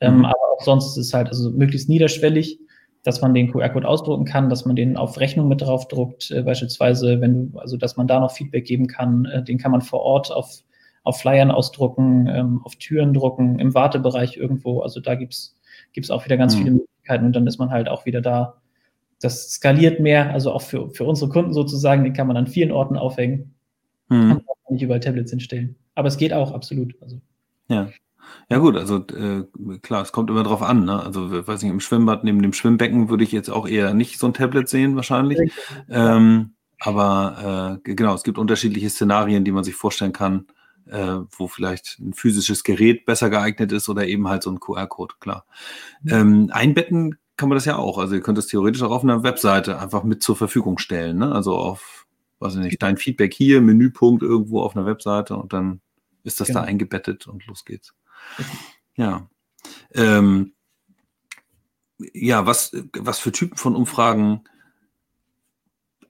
Ähm, 0.00 0.18
mhm. 0.18 0.24
aber 0.24 0.52
auch 0.52 0.64
sonst 0.64 0.96
ist 0.96 1.06
es 1.06 1.14
halt 1.14 1.28
also 1.28 1.50
möglichst 1.50 1.88
niederschwellig 1.88 2.58
dass 3.08 3.22
man 3.22 3.32
den 3.32 3.50
QR-Code 3.50 3.88
ausdrucken 3.88 4.26
kann, 4.26 4.50
dass 4.50 4.66
man 4.66 4.76
den 4.76 4.98
auf 4.98 5.18
Rechnung 5.18 5.48
mit 5.48 5.62
draufdruckt, 5.62 6.30
äh, 6.30 6.42
beispielsweise, 6.42 7.22
wenn 7.22 7.52
du, 7.52 7.58
also 7.58 7.78
dass 7.78 7.96
man 7.96 8.06
da 8.06 8.20
noch 8.20 8.32
Feedback 8.32 8.66
geben 8.66 8.86
kann, 8.86 9.24
äh, 9.24 9.42
den 9.42 9.56
kann 9.56 9.70
man 9.70 9.80
vor 9.80 10.00
Ort 10.00 10.30
auf, 10.30 10.62
auf 11.04 11.18
Flyern 11.18 11.50
ausdrucken, 11.50 12.26
ähm, 12.26 12.60
auf 12.64 12.76
Türen 12.76 13.14
drucken, 13.14 13.58
im 13.60 13.72
Wartebereich 13.72 14.36
irgendwo. 14.36 14.80
Also 14.80 15.00
da 15.00 15.14
gibt's 15.14 15.56
gibt's 15.94 16.10
auch 16.10 16.26
wieder 16.26 16.36
ganz 16.36 16.54
mhm. 16.54 16.58
viele 16.58 16.70
Möglichkeiten 16.72 17.24
und 17.24 17.32
dann 17.34 17.46
ist 17.46 17.56
man 17.56 17.70
halt 17.70 17.88
auch 17.88 18.04
wieder 18.04 18.20
da. 18.20 18.60
Das 19.22 19.52
skaliert 19.52 20.00
mehr, 20.00 20.30
also 20.30 20.52
auch 20.52 20.60
für, 20.60 20.90
für 20.90 21.04
unsere 21.04 21.30
Kunden 21.30 21.54
sozusagen, 21.54 22.04
den 22.04 22.12
kann 22.12 22.26
man 22.26 22.36
an 22.36 22.46
vielen 22.46 22.72
Orten 22.72 22.98
aufhängen. 22.98 23.54
Mhm. 24.10 24.32
Und 24.32 24.44
nicht 24.68 24.82
überall 24.82 25.00
Tablets 25.00 25.30
hinstellen. 25.30 25.76
Aber 25.94 26.08
es 26.08 26.18
geht 26.18 26.34
auch, 26.34 26.52
absolut. 26.52 26.94
Also. 27.00 27.22
Ja. 27.68 27.88
Ja 28.50 28.58
gut, 28.58 28.76
also 28.76 29.04
äh, 29.06 29.44
klar, 29.82 30.02
es 30.02 30.12
kommt 30.12 30.30
immer 30.30 30.42
drauf 30.42 30.62
an. 30.62 30.84
Ne? 30.84 31.02
Also 31.02 31.46
weiß 31.46 31.62
nicht, 31.62 31.70
im 31.70 31.80
Schwimmbad 31.80 32.24
neben 32.24 32.42
dem 32.42 32.52
Schwimmbecken 32.52 33.08
würde 33.08 33.24
ich 33.24 33.32
jetzt 33.32 33.50
auch 33.50 33.68
eher 33.68 33.94
nicht 33.94 34.18
so 34.18 34.26
ein 34.26 34.34
Tablet 34.34 34.68
sehen 34.68 34.96
wahrscheinlich. 34.96 35.52
Ähm, 35.90 36.54
aber 36.80 37.80
äh, 37.84 37.94
genau, 37.94 38.14
es 38.14 38.22
gibt 38.22 38.38
unterschiedliche 38.38 38.90
Szenarien, 38.90 39.44
die 39.44 39.52
man 39.52 39.64
sich 39.64 39.74
vorstellen 39.74 40.12
kann, 40.12 40.46
äh, 40.86 41.16
wo 41.36 41.48
vielleicht 41.48 41.98
ein 41.98 42.14
physisches 42.14 42.64
Gerät 42.64 43.04
besser 43.04 43.30
geeignet 43.30 43.72
ist 43.72 43.88
oder 43.88 44.06
eben 44.06 44.28
halt 44.28 44.42
so 44.42 44.50
ein 44.50 44.60
QR-Code, 44.60 45.16
klar. 45.20 45.44
Ähm, 46.08 46.50
einbetten 46.52 47.16
kann 47.36 47.48
man 47.48 47.56
das 47.56 47.64
ja 47.64 47.76
auch. 47.76 47.98
Also 47.98 48.14
ihr 48.14 48.20
könnt 48.20 48.38
es 48.38 48.48
theoretisch 48.48 48.82
auch 48.82 48.90
auf 48.90 49.04
einer 49.04 49.22
Webseite 49.22 49.78
einfach 49.78 50.04
mit 50.04 50.22
zur 50.22 50.36
Verfügung 50.36 50.78
stellen. 50.78 51.18
Ne? 51.18 51.32
Also 51.32 51.56
auf, 51.56 52.06
weiß 52.40 52.56
ich 52.56 52.60
nicht, 52.60 52.82
dein 52.82 52.96
Feedback 52.96 53.32
hier, 53.32 53.60
Menüpunkt 53.60 54.22
irgendwo 54.22 54.60
auf 54.60 54.76
einer 54.76 54.86
Webseite 54.86 55.36
und 55.36 55.52
dann 55.52 55.80
ist 56.24 56.40
das 56.40 56.48
genau. 56.48 56.60
da 56.60 56.66
eingebettet 56.66 57.26
und 57.26 57.46
los 57.46 57.64
geht's. 57.64 57.94
Ja. 58.96 59.28
Ähm, 59.94 60.52
ja, 61.98 62.46
was, 62.46 62.72
was 62.96 63.18
für 63.18 63.32
Typen 63.32 63.56
von 63.56 63.74
Umfragen 63.74 64.44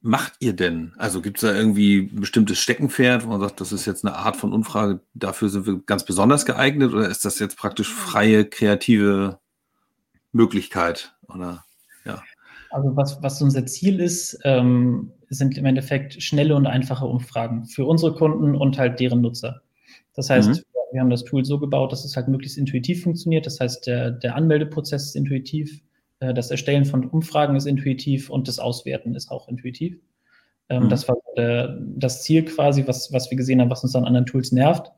macht 0.01 0.35
ihr 0.41 0.53
denn? 0.53 0.93
Also 0.97 1.21
gibt 1.21 1.39
es 1.39 1.43
da 1.43 1.55
irgendwie 1.55 2.11
ein 2.13 2.21
bestimmtes 2.21 2.59
Steckenpferd, 2.59 3.25
wo 3.25 3.31
man 3.31 3.41
sagt, 3.41 3.61
das 3.61 3.73
ist 3.73 3.87
jetzt 3.87 4.05
eine 4.05 4.17
Art 4.17 4.37
von 4.37 4.53
Umfrage, 4.53 5.01
dafür 5.15 5.49
sind 5.49 5.67
wir 5.67 5.81
ganz 5.85 6.05
besonders 6.05 6.47
geeignet 6.47 6.93
oder 6.93 7.09
ist 7.09 7.25
das 7.25 7.39
jetzt 7.39 7.57
praktisch 7.57 7.93
freie, 7.93 8.45
kreative 8.45 9.39
Möglichkeit? 10.33 11.15
Oder 11.29 11.65
ja. 12.05 12.23
Also 12.71 12.97
was, 12.97 13.23
was 13.23 13.41
unser 13.43 13.67
Ziel 13.67 14.01
ist, 14.01 14.39
ähm, 14.45 15.13
sind 15.31 15.57
im 15.57 15.65
Endeffekt 15.65 16.23
schnelle 16.23 16.55
und 16.55 16.67
einfache 16.67 17.07
Umfragen 17.07 17.65
für 17.67 17.87
unsere 17.87 18.15
Kunden 18.15 18.55
und 18.55 18.79
halt 18.79 19.01
deren 19.01 19.21
Nutzer. 19.21 19.63
Das 20.15 20.31
heißt, 20.31 20.49
mhm. 20.49 20.63
Wir 20.93 21.01
haben 21.01 21.11
das 21.11 21.25
Tool 21.25 21.45
so 21.45 21.59
gebaut, 21.59 21.93
dass 21.93 22.05
es 22.05 22.17
halt 22.17 22.29
möglichst 22.29 22.59
intuitiv 22.59 23.03
funktioniert. 23.03 23.47
Das 23.47 23.61
heißt, 23.61 23.87
der, 23.87 24.11
der 24.11 24.35
Anmeldeprozess 24.37 25.07
ist 25.07 25.17
intuitiv, 25.17 25.83
äh, 26.21 26.35
das 26.35 26.51
Erstellen 26.51 26.85
von 26.85 27.07
Umfragen 27.07 27.57
ist 27.57 27.67
intuitiv 27.67 28.31
und 28.31 28.49
das 28.49 28.59
Auswerten 28.59 29.15
ist 29.15 29.31
auch 29.31 29.49
intuitiv. 29.49 29.99
Ähm, 30.69 30.85
mhm. 30.85 30.89
Das 30.89 31.09
war 31.09 31.17
das 31.97 32.23
Ziel 32.25 32.45
quasi, 32.45 32.87
was, 32.89 33.13
was 33.13 33.31
wir 33.31 33.37
gesehen 33.37 33.61
haben, 33.61 33.71
was 33.71 33.85
uns 33.85 33.95
an 33.95 34.05
anderen 34.05 34.27
Tools 34.27 34.51
nervt. 34.51 34.91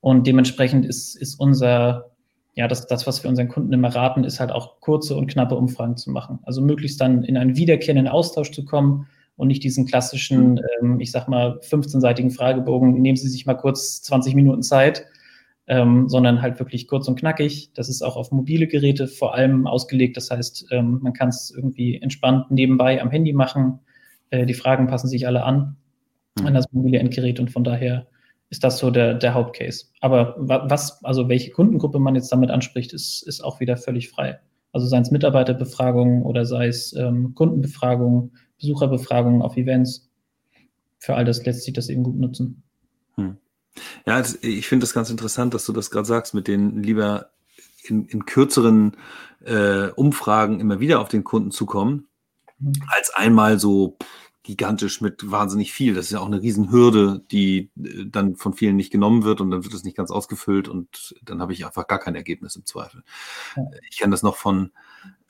Und 0.00 0.26
dementsprechend 0.26 0.84
ist, 0.84 1.14
ist 1.14 1.36
unser, 1.36 2.10
ja, 2.54 2.66
das, 2.66 2.86
das, 2.86 3.06
was 3.06 3.22
wir 3.22 3.30
unseren 3.30 3.48
Kunden 3.48 3.72
immer 3.72 3.94
raten, 3.94 4.24
ist 4.24 4.40
halt 4.40 4.50
auch 4.50 4.80
kurze 4.80 5.16
und 5.16 5.28
knappe 5.28 5.54
Umfragen 5.54 5.96
zu 5.96 6.10
machen. 6.10 6.40
Also 6.42 6.60
möglichst 6.60 7.00
dann 7.00 7.22
in 7.22 7.36
einen 7.36 7.56
wiederkehrenden 7.56 8.08
Austausch 8.08 8.50
zu 8.50 8.64
kommen 8.64 9.06
und 9.36 9.48
nicht 9.48 9.62
diesen 9.62 9.86
klassischen, 9.86 10.60
ähm, 10.80 11.00
ich 11.00 11.10
sag 11.10 11.28
mal, 11.28 11.58
15-seitigen 11.60 12.30
Fragebogen, 12.30 13.00
nehmen 13.00 13.16
Sie 13.16 13.28
sich 13.28 13.46
mal 13.46 13.54
kurz 13.54 14.02
20 14.02 14.34
Minuten 14.34 14.62
Zeit, 14.62 15.06
ähm, 15.66 16.08
sondern 16.08 16.42
halt 16.42 16.58
wirklich 16.58 16.86
kurz 16.86 17.08
und 17.08 17.18
knackig. 17.18 17.72
Das 17.74 17.88
ist 17.88 18.02
auch 18.02 18.16
auf 18.16 18.32
mobile 18.32 18.66
Geräte 18.66 19.08
vor 19.08 19.34
allem 19.34 19.66
ausgelegt. 19.66 20.16
Das 20.16 20.30
heißt, 20.30 20.66
ähm, 20.70 21.00
man 21.02 21.12
kann 21.12 21.28
es 21.28 21.52
irgendwie 21.54 22.00
entspannt 22.00 22.50
nebenbei 22.50 23.00
am 23.00 23.10
Handy 23.10 23.32
machen. 23.32 23.80
Äh, 24.30 24.46
die 24.46 24.54
Fragen 24.54 24.86
passen 24.86 25.08
sich 25.08 25.26
alle 25.26 25.44
an 25.44 25.76
mhm. 26.38 26.46
an 26.46 26.54
das 26.54 26.66
mobile 26.72 26.98
Endgerät 26.98 27.40
und 27.40 27.50
von 27.50 27.64
daher 27.64 28.06
ist 28.50 28.62
das 28.62 28.78
so 28.78 28.90
der, 28.90 29.14
der 29.14 29.34
Hauptcase. 29.34 29.86
Aber 30.00 30.34
was, 30.38 31.02
also 31.04 31.28
welche 31.28 31.50
Kundengruppe 31.50 31.98
man 31.98 32.14
jetzt 32.14 32.30
damit 32.30 32.50
anspricht, 32.50 32.92
ist, 32.92 33.22
ist 33.26 33.42
auch 33.42 33.60
wieder 33.60 33.76
völlig 33.76 34.10
frei. 34.10 34.38
Also 34.72 34.86
seien 34.86 35.02
es 35.02 35.10
Mitarbeiterbefragungen 35.10 36.22
oder 36.22 36.44
sei 36.44 36.66
es 36.68 36.92
ähm, 36.94 37.34
Kundenbefragungen, 37.34 38.32
Besucherbefragungen 38.58 39.42
auf 39.42 39.56
Events. 39.56 40.10
Für 40.98 41.14
all 41.14 41.24
das 41.24 41.44
lässt 41.44 41.64
sich 41.64 41.74
das 41.74 41.88
eben 41.88 42.02
gut 42.02 42.16
nutzen. 42.16 42.62
Hm. 43.16 43.38
Ja, 44.06 44.22
ich 44.40 44.68
finde 44.68 44.84
das 44.84 44.94
ganz 44.94 45.10
interessant, 45.10 45.54
dass 45.54 45.66
du 45.66 45.72
das 45.72 45.90
gerade 45.90 46.06
sagst, 46.06 46.34
mit 46.34 46.48
den 46.48 46.82
lieber 46.82 47.30
in, 47.82 48.06
in 48.06 48.24
kürzeren 48.24 48.96
äh, 49.44 49.88
Umfragen 49.90 50.60
immer 50.60 50.80
wieder 50.80 51.00
auf 51.00 51.08
den 51.08 51.24
Kunden 51.24 51.50
zu 51.50 51.66
kommen, 51.66 52.08
mhm. 52.58 52.74
als 52.88 53.10
einmal 53.14 53.58
so 53.58 53.98
gigantisch 54.42 55.00
mit 55.00 55.30
wahnsinnig 55.30 55.72
viel. 55.72 55.94
Das 55.94 56.06
ist 56.06 56.12
ja 56.12 56.20
auch 56.20 56.26
eine 56.26 56.42
Riesenhürde, 56.42 57.24
die 57.30 57.70
äh, 57.82 58.04
dann 58.06 58.36
von 58.36 58.52
vielen 58.52 58.76
nicht 58.76 58.92
genommen 58.92 59.24
wird 59.24 59.40
und 59.40 59.50
dann 59.50 59.64
wird 59.64 59.74
es 59.74 59.84
nicht 59.84 59.96
ganz 59.96 60.10
ausgefüllt 60.10 60.68
und 60.68 61.14
dann 61.22 61.40
habe 61.40 61.52
ich 61.52 61.64
einfach 61.64 61.86
gar 61.86 61.98
kein 61.98 62.14
Ergebnis 62.14 62.54
im 62.54 62.66
Zweifel. 62.66 63.02
Ich 63.90 63.98
kenne 63.98 64.12
das 64.12 64.22
noch 64.22 64.36
von, 64.36 64.70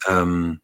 ähm, 0.09 0.61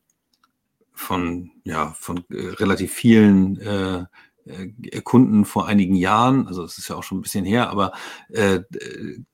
von, 0.93 1.53
ja, 1.65 1.93
von 1.99 2.25
äh, 2.29 2.49
relativ 2.59 2.93
vielen 2.93 3.59
äh, 3.61 4.05
äh, 4.47 5.01
Kunden 5.03 5.45
vor 5.45 5.67
einigen 5.67 5.95
Jahren, 5.95 6.47
also 6.47 6.65
es 6.65 6.79
ist 6.79 6.89
ja 6.89 6.97
auch 6.97 7.03
schon 7.03 7.19
ein 7.19 7.23
bisschen 7.23 7.45
her, 7.45 7.71
aber 7.71 7.93
äh, 8.29 8.61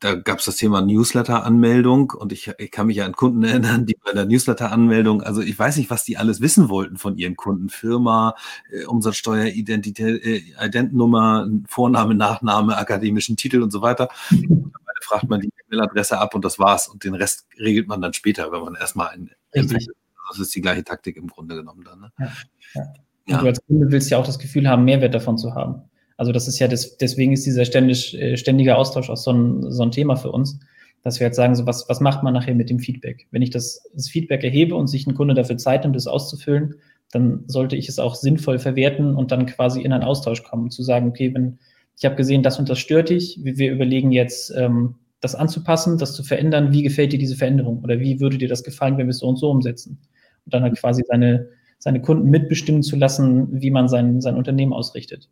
da 0.00 0.14
gab 0.14 0.38
es 0.38 0.46
das 0.46 0.56
Thema 0.56 0.80
Newsletter-Anmeldung 0.82 2.10
und 2.10 2.32
ich, 2.32 2.50
ich, 2.58 2.70
kann 2.70 2.88
mich 2.88 2.96
ja 2.96 3.06
an 3.06 3.12
Kunden 3.12 3.42
erinnern, 3.44 3.86
die 3.86 3.96
bei 4.04 4.12
der 4.12 4.26
Newsletter-Anmeldung, 4.26 5.22
also 5.22 5.40
ich 5.40 5.58
weiß 5.58 5.76
nicht, 5.76 5.90
was 5.90 6.04
die 6.04 6.16
alles 6.16 6.40
wissen 6.40 6.68
wollten 6.68 6.96
von 6.96 7.16
ihren 7.16 7.36
Kunden, 7.36 7.68
Firma, 7.68 8.34
äh, 8.70 8.84
Umsatzsteuer, 8.84 9.46
Identität, 9.46 10.24
äh, 10.24 10.42
Identnummer, 10.64 11.48
Vorname, 11.68 12.14
Nachname, 12.14 12.76
akademischen 12.76 13.36
Titel 13.36 13.62
und 13.62 13.70
so 13.70 13.82
weiter. 13.82 14.08
Und 14.30 14.72
fragt 15.02 15.28
man 15.28 15.40
die 15.40 15.48
E-Mail-Adresse 15.48 16.18
ab 16.18 16.34
und 16.34 16.44
das 16.44 16.58
war's 16.58 16.88
und 16.88 17.04
den 17.04 17.14
Rest 17.14 17.46
regelt 17.58 17.88
man 17.88 18.00
dann 18.00 18.12
später, 18.12 18.50
wenn 18.52 18.60
man 18.60 18.74
erstmal 18.74 19.08
ein, 19.08 19.30
das 19.52 20.38
ist 20.40 20.54
die 20.54 20.60
gleiche 20.60 20.84
Taktik 20.84 21.16
im 21.16 21.28
Grunde 21.28 21.54
genommen 21.54 21.84
dann. 21.84 22.00
Ne? 22.00 22.12
Ja, 22.18 22.32
ja. 22.74 23.05
Ja. 23.26 23.40
Du 23.40 23.46
als 23.46 23.64
Kunde 23.66 23.90
willst 23.90 24.10
ja 24.10 24.18
auch 24.18 24.26
das 24.26 24.38
Gefühl 24.38 24.68
haben, 24.68 24.84
Mehrwert 24.84 25.14
davon 25.14 25.36
zu 25.36 25.54
haben. 25.54 25.82
Also 26.16 26.32
das 26.32 26.48
ist 26.48 26.58
ja, 26.58 26.68
das, 26.68 26.96
deswegen 26.96 27.32
ist 27.32 27.44
dieser 27.44 27.64
ständig, 27.64 28.18
äh, 28.20 28.36
ständige 28.36 28.76
Austausch 28.76 29.10
auch 29.10 29.16
so 29.16 29.32
ein, 29.32 29.70
so 29.70 29.82
ein 29.82 29.90
Thema 29.90 30.16
für 30.16 30.32
uns, 30.32 30.58
dass 31.02 31.20
wir 31.20 31.26
jetzt 31.26 31.36
sagen, 31.36 31.54
so 31.54 31.66
was, 31.66 31.88
was 31.88 32.00
macht 32.00 32.22
man 32.22 32.32
nachher 32.34 32.54
mit 32.54 32.70
dem 32.70 32.78
Feedback? 32.78 33.26
Wenn 33.30 33.42
ich 33.42 33.50
das, 33.50 33.90
das 33.94 34.08
Feedback 34.08 34.42
erhebe 34.42 34.74
und 34.74 34.86
sich 34.86 35.06
ein 35.06 35.14
Kunde 35.14 35.34
dafür 35.34 35.56
Zeit 35.58 35.82
nimmt, 35.82 35.96
das 35.96 36.06
auszufüllen, 36.06 36.76
dann 37.12 37.44
sollte 37.46 37.76
ich 37.76 37.88
es 37.88 37.98
auch 37.98 38.14
sinnvoll 38.14 38.58
verwerten 38.58 39.14
und 39.14 39.30
dann 39.30 39.46
quasi 39.46 39.82
in 39.82 39.92
einen 39.92 40.02
Austausch 40.02 40.42
kommen, 40.42 40.70
zu 40.70 40.82
sagen, 40.82 41.08
okay, 41.08 41.34
wenn 41.34 41.58
ich 41.98 42.04
habe 42.04 42.16
gesehen, 42.16 42.42
das 42.42 42.58
und 42.58 42.68
das 42.68 42.78
stört 42.78 43.08
dich, 43.08 43.38
wir 43.42 43.72
überlegen 43.72 44.12
jetzt, 44.12 44.52
ähm, 44.54 44.96
das 45.20 45.34
anzupassen, 45.34 45.96
das 45.96 46.12
zu 46.12 46.22
verändern, 46.22 46.72
wie 46.72 46.82
gefällt 46.82 47.12
dir 47.12 47.18
diese 47.18 47.36
Veränderung 47.36 47.82
oder 47.82 48.00
wie 48.00 48.20
würde 48.20 48.36
dir 48.38 48.48
das 48.48 48.62
gefallen, 48.62 48.98
wenn 48.98 49.06
wir 49.06 49.10
es 49.12 49.18
so 49.18 49.28
und 49.28 49.36
so 49.38 49.50
umsetzen? 49.50 49.98
Und 50.44 50.54
dann 50.54 50.62
halt 50.62 50.78
quasi 50.78 51.02
seine, 51.06 51.48
seine 51.78 52.02
Kunden 52.02 52.30
mitbestimmen 52.30 52.82
zu 52.82 52.96
lassen, 52.96 53.60
wie 53.60 53.70
man 53.70 53.88
sein, 53.88 54.20
sein 54.20 54.36
Unternehmen 54.36 54.72
ausrichtet. 54.72 55.28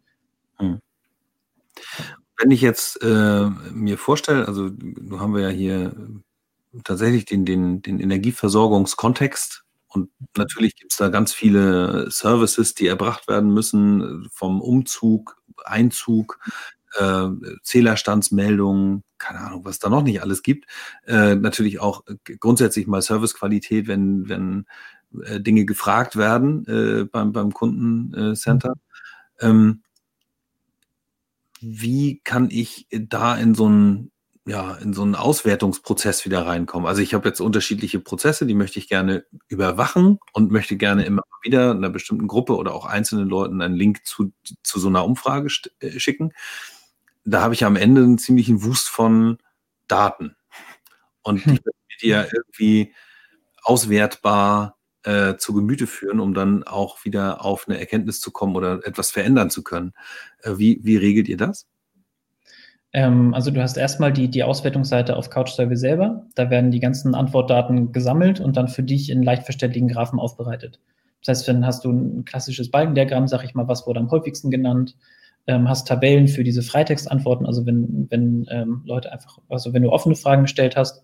Hm. 0.56 0.78
Wenn 2.38 2.50
ich 2.50 2.60
jetzt 2.60 3.02
äh, 3.02 3.48
mir 3.72 3.98
vorstelle, 3.98 4.46
also 4.46 4.68
nun 4.80 5.20
haben 5.20 5.34
wir 5.34 5.42
ja 5.42 5.48
hier 5.48 5.94
tatsächlich 6.82 7.24
den, 7.24 7.44
den, 7.44 7.82
den 7.82 8.00
Energieversorgungskontext 8.00 9.64
und 9.94 10.10
natürlich 10.36 10.74
gibt 10.74 10.92
es 10.92 10.98
da 10.98 11.08
ganz 11.08 11.32
viele 11.32 12.10
Services, 12.10 12.74
die 12.74 12.88
erbracht 12.88 13.28
werden 13.28 13.54
müssen, 13.54 14.28
vom 14.32 14.60
Umzug, 14.60 15.40
Einzug, 15.64 16.40
äh, 16.98 17.28
Zählerstandsmeldungen, 17.62 19.04
keine 19.18 19.40
Ahnung, 19.40 19.64
was 19.64 19.78
da 19.78 19.88
noch 19.88 20.02
nicht 20.02 20.20
alles 20.20 20.42
gibt. 20.42 20.66
Äh, 21.06 21.36
natürlich 21.36 21.80
auch 21.80 22.02
grundsätzlich 22.40 22.88
mal 22.88 23.02
Servicequalität, 23.02 23.86
wenn, 23.86 24.28
wenn 24.28 24.66
äh, 25.24 25.40
Dinge 25.40 25.64
gefragt 25.64 26.16
werden 26.16 26.66
äh, 26.66 27.04
beim, 27.04 27.32
beim 27.32 27.52
Kundencenter. 27.52 28.74
Ähm, 29.40 29.82
wie 31.60 32.20
kann 32.24 32.48
ich 32.50 32.86
da 32.90 33.36
in 33.36 33.54
so 33.54 33.66
einen 33.66 34.10
ja, 34.46 34.74
in 34.74 34.92
so 34.92 35.02
einen 35.02 35.14
Auswertungsprozess 35.14 36.26
wieder 36.26 36.44
reinkommen. 36.44 36.86
Also 36.86 37.00
ich 37.00 37.14
habe 37.14 37.28
jetzt 37.28 37.40
unterschiedliche 37.40 37.98
Prozesse, 37.98 38.44
die 38.44 38.54
möchte 38.54 38.78
ich 38.78 38.88
gerne 38.88 39.24
überwachen 39.48 40.18
und 40.34 40.50
möchte 40.50 40.76
gerne 40.76 41.06
immer 41.06 41.22
wieder 41.42 41.70
einer 41.70 41.88
bestimmten 41.88 42.26
Gruppe 42.26 42.56
oder 42.56 42.74
auch 42.74 42.84
einzelnen 42.84 43.28
Leuten 43.28 43.62
einen 43.62 43.74
Link 43.74 44.04
zu, 44.04 44.32
zu 44.62 44.78
so 44.78 44.88
einer 44.88 45.04
Umfrage 45.04 45.48
äh, 45.80 45.98
schicken. 45.98 46.34
Da 47.24 47.40
habe 47.40 47.54
ich 47.54 47.64
am 47.64 47.76
Ende 47.76 48.02
einen 48.02 48.18
ziemlichen 48.18 48.62
Wust 48.64 48.88
von 48.88 49.38
Daten. 49.88 50.36
Und 51.22 51.46
hm. 51.46 51.58
die 52.02 52.08
ja 52.08 52.26
irgendwie 52.30 52.92
auswertbar 53.62 54.76
äh, 55.04 55.36
zu 55.36 55.54
Gemüte 55.54 55.86
führen, 55.86 56.20
um 56.20 56.34
dann 56.34 56.64
auch 56.64 57.04
wieder 57.04 57.44
auf 57.44 57.66
eine 57.68 57.78
Erkenntnis 57.78 58.20
zu 58.20 58.30
kommen 58.30 58.56
oder 58.56 58.80
etwas 58.86 59.10
verändern 59.10 59.50
zu 59.50 59.62
können. 59.62 59.92
Äh, 60.42 60.52
wie, 60.56 60.80
wie 60.82 60.96
regelt 60.96 61.28
ihr 61.28 61.36
das? 61.36 61.66
Ähm, 62.92 63.34
also 63.34 63.50
du 63.50 63.60
hast 63.60 63.76
erstmal 63.76 64.12
die, 64.12 64.28
die 64.28 64.44
Auswertungsseite 64.44 65.16
auf 65.16 65.28
CouchSurvey 65.28 65.76
selber. 65.76 66.26
Da 66.34 66.48
werden 66.48 66.70
die 66.70 66.80
ganzen 66.80 67.14
Antwortdaten 67.14 67.92
gesammelt 67.92 68.40
und 68.40 68.56
dann 68.56 68.68
für 68.68 68.82
dich 68.82 69.10
in 69.10 69.22
leicht 69.22 69.44
verständlichen 69.44 69.88
Graphen 69.88 70.18
aufbereitet. 70.18 70.80
Das 71.24 71.38
heißt, 71.38 71.48
dann 71.48 71.66
hast 71.66 71.84
du 71.84 71.90
ein 71.90 72.24
klassisches 72.24 72.70
Balkendiagramm, 72.70 73.28
sag 73.28 73.44
ich 73.44 73.54
mal, 73.54 73.66
was 73.66 73.86
wurde 73.86 74.00
am 74.00 74.10
häufigsten 74.10 74.50
genannt, 74.50 74.96
ähm, 75.46 75.68
hast 75.68 75.88
Tabellen 75.88 76.28
für 76.28 76.44
diese 76.44 76.62
Freitextantworten, 76.62 77.46
also 77.46 77.66
wenn, 77.66 78.06
wenn 78.10 78.46
ähm, 78.50 78.82
Leute 78.84 79.10
einfach, 79.12 79.38
also 79.48 79.72
wenn 79.72 79.82
du 79.82 79.90
offene 79.90 80.16
Fragen 80.16 80.42
gestellt 80.42 80.76
hast, 80.76 81.02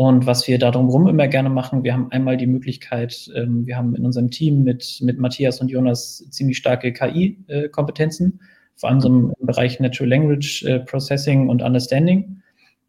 und 0.00 0.24
was 0.24 0.48
wir 0.48 0.58
da 0.58 0.70
drumherum 0.70 1.08
immer 1.08 1.28
gerne 1.28 1.50
machen, 1.50 1.84
wir 1.84 1.92
haben 1.92 2.10
einmal 2.10 2.38
die 2.38 2.46
Möglichkeit, 2.46 3.30
ähm, 3.36 3.66
wir 3.66 3.76
haben 3.76 3.94
in 3.94 4.06
unserem 4.06 4.30
Team 4.30 4.64
mit, 4.64 4.98
mit 5.02 5.18
Matthias 5.18 5.60
und 5.60 5.70
Jonas 5.70 6.24
ziemlich 6.30 6.56
starke 6.56 6.94
KI-Kompetenzen, 6.94 8.40
vor 8.76 8.88
allem 8.88 9.02
so 9.02 9.08
im, 9.08 9.34
Bereich 9.40 9.78
Natural 9.78 10.08
Language 10.08 10.64
äh, 10.64 10.80
Processing 10.80 11.50
und 11.50 11.60
Understanding. 11.60 12.40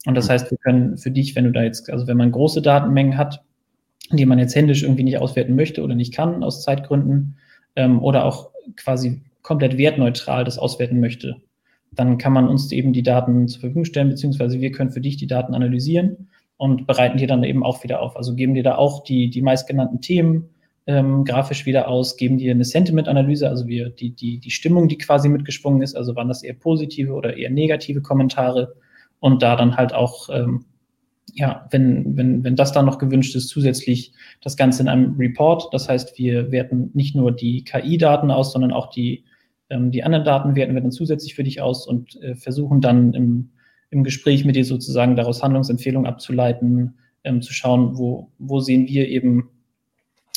Und 0.05 0.15
das 0.15 0.29
mhm. 0.29 0.31
heißt, 0.31 0.51
wir 0.51 0.57
können 0.59 0.97
für 0.97 1.11
dich, 1.11 1.35
wenn 1.35 1.43
du 1.43 1.51
da 1.51 1.63
jetzt, 1.63 1.89
also 1.89 2.07
wenn 2.07 2.15
man 2.15 2.31
große 2.31 2.61
Datenmengen 2.61 3.17
hat, 3.17 3.43
die 4.13 4.25
man 4.25 4.39
jetzt 4.39 4.55
händisch 4.55 4.83
irgendwie 4.83 5.03
nicht 5.03 5.17
auswerten 5.17 5.57
möchte 5.57 5.83
oder 5.83 5.95
nicht 5.95 6.13
kann 6.13 6.45
aus 6.45 6.63
Zeitgründen, 6.63 7.35
ähm, 7.75 8.01
oder 8.01 8.23
auch 8.23 8.51
quasi 8.77 9.19
komplett 9.41 9.77
wertneutral 9.77 10.45
das 10.45 10.57
auswerten 10.57 11.01
möchte, 11.01 11.41
dann 11.91 12.17
kann 12.17 12.31
man 12.31 12.47
uns 12.47 12.71
eben 12.71 12.93
die 12.93 13.03
Daten 13.03 13.49
zur 13.49 13.59
Verfügung 13.59 13.83
stellen, 13.83 14.07
beziehungsweise 14.07 14.61
wir 14.61 14.71
können 14.71 14.91
für 14.91 15.01
dich 15.01 15.17
die 15.17 15.27
Daten 15.27 15.53
analysieren 15.53 16.29
und 16.61 16.85
bereiten 16.85 17.17
dir 17.17 17.25
dann 17.25 17.43
eben 17.43 17.63
auch 17.63 17.83
wieder 17.83 18.03
auf. 18.03 18.15
Also 18.15 18.35
geben 18.35 18.53
dir 18.53 18.61
da 18.61 18.75
auch 18.75 19.03
die, 19.03 19.31
die 19.31 19.41
meistgenannten 19.41 19.99
Themen, 19.99 20.51
ähm, 20.85 21.25
grafisch 21.25 21.65
wieder 21.65 21.87
aus, 21.87 22.17
geben 22.17 22.37
dir 22.37 22.51
eine 22.51 22.65
Sentiment-Analyse, 22.65 23.49
also 23.49 23.65
wir, 23.65 23.89
die, 23.89 24.11
die, 24.11 24.37
die 24.37 24.51
Stimmung, 24.51 24.87
die 24.87 24.99
quasi 24.99 25.27
mitgesprungen 25.27 25.81
ist, 25.81 25.95
also 25.95 26.15
waren 26.15 26.27
das 26.27 26.43
eher 26.43 26.53
positive 26.53 27.13
oder 27.13 27.35
eher 27.35 27.49
negative 27.49 28.03
Kommentare 28.03 28.75
und 29.19 29.41
da 29.41 29.55
dann 29.55 29.75
halt 29.75 29.95
auch, 29.95 30.29
ähm, 30.31 30.65
ja, 31.33 31.67
wenn, 31.71 32.15
wenn, 32.15 32.43
wenn 32.43 32.55
das 32.55 32.71
dann 32.71 32.85
noch 32.85 32.99
gewünscht 32.99 33.35
ist, 33.35 33.47
zusätzlich 33.47 34.13
das 34.43 34.55
Ganze 34.55 34.83
in 34.83 34.87
einem 34.87 35.15
Report. 35.17 35.67
Das 35.71 35.89
heißt, 35.89 36.19
wir 36.19 36.51
werten 36.51 36.91
nicht 36.93 37.15
nur 37.15 37.31
die 37.31 37.63
KI-Daten 37.63 38.29
aus, 38.29 38.53
sondern 38.53 38.71
auch 38.71 38.91
die, 38.91 39.23
ähm, 39.71 39.89
die 39.89 40.03
anderen 40.03 40.25
Daten 40.25 40.55
werten 40.55 40.75
wir 40.75 40.81
dann 40.81 40.91
zusätzlich 40.91 41.33
für 41.33 41.43
dich 41.43 41.59
aus 41.59 41.87
und 41.87 42.21
äh, 42.21 42.35
versuchen 42.35 42.81
dann 42.81 43.15
im, 43.15 43.49
im 43.91 44.03
Gespräch 44.03 44.43
mit 44.45 44.55
dir 44.55 44.65
sozusagen 44.65 45.15
daraus 45.15 45.43
Handlungsempfehlungen 45.43 46.09
abzuleiten, 46.09 46.95
ähm, 47.23 47.41
zu 47.41 47.53
schauen, 47.53 47.97
wo, 47.97 48.31
wo 48.39 48.59
sehen 48.59 48.87
wir 48.87 49.07
eben 49.07 49.49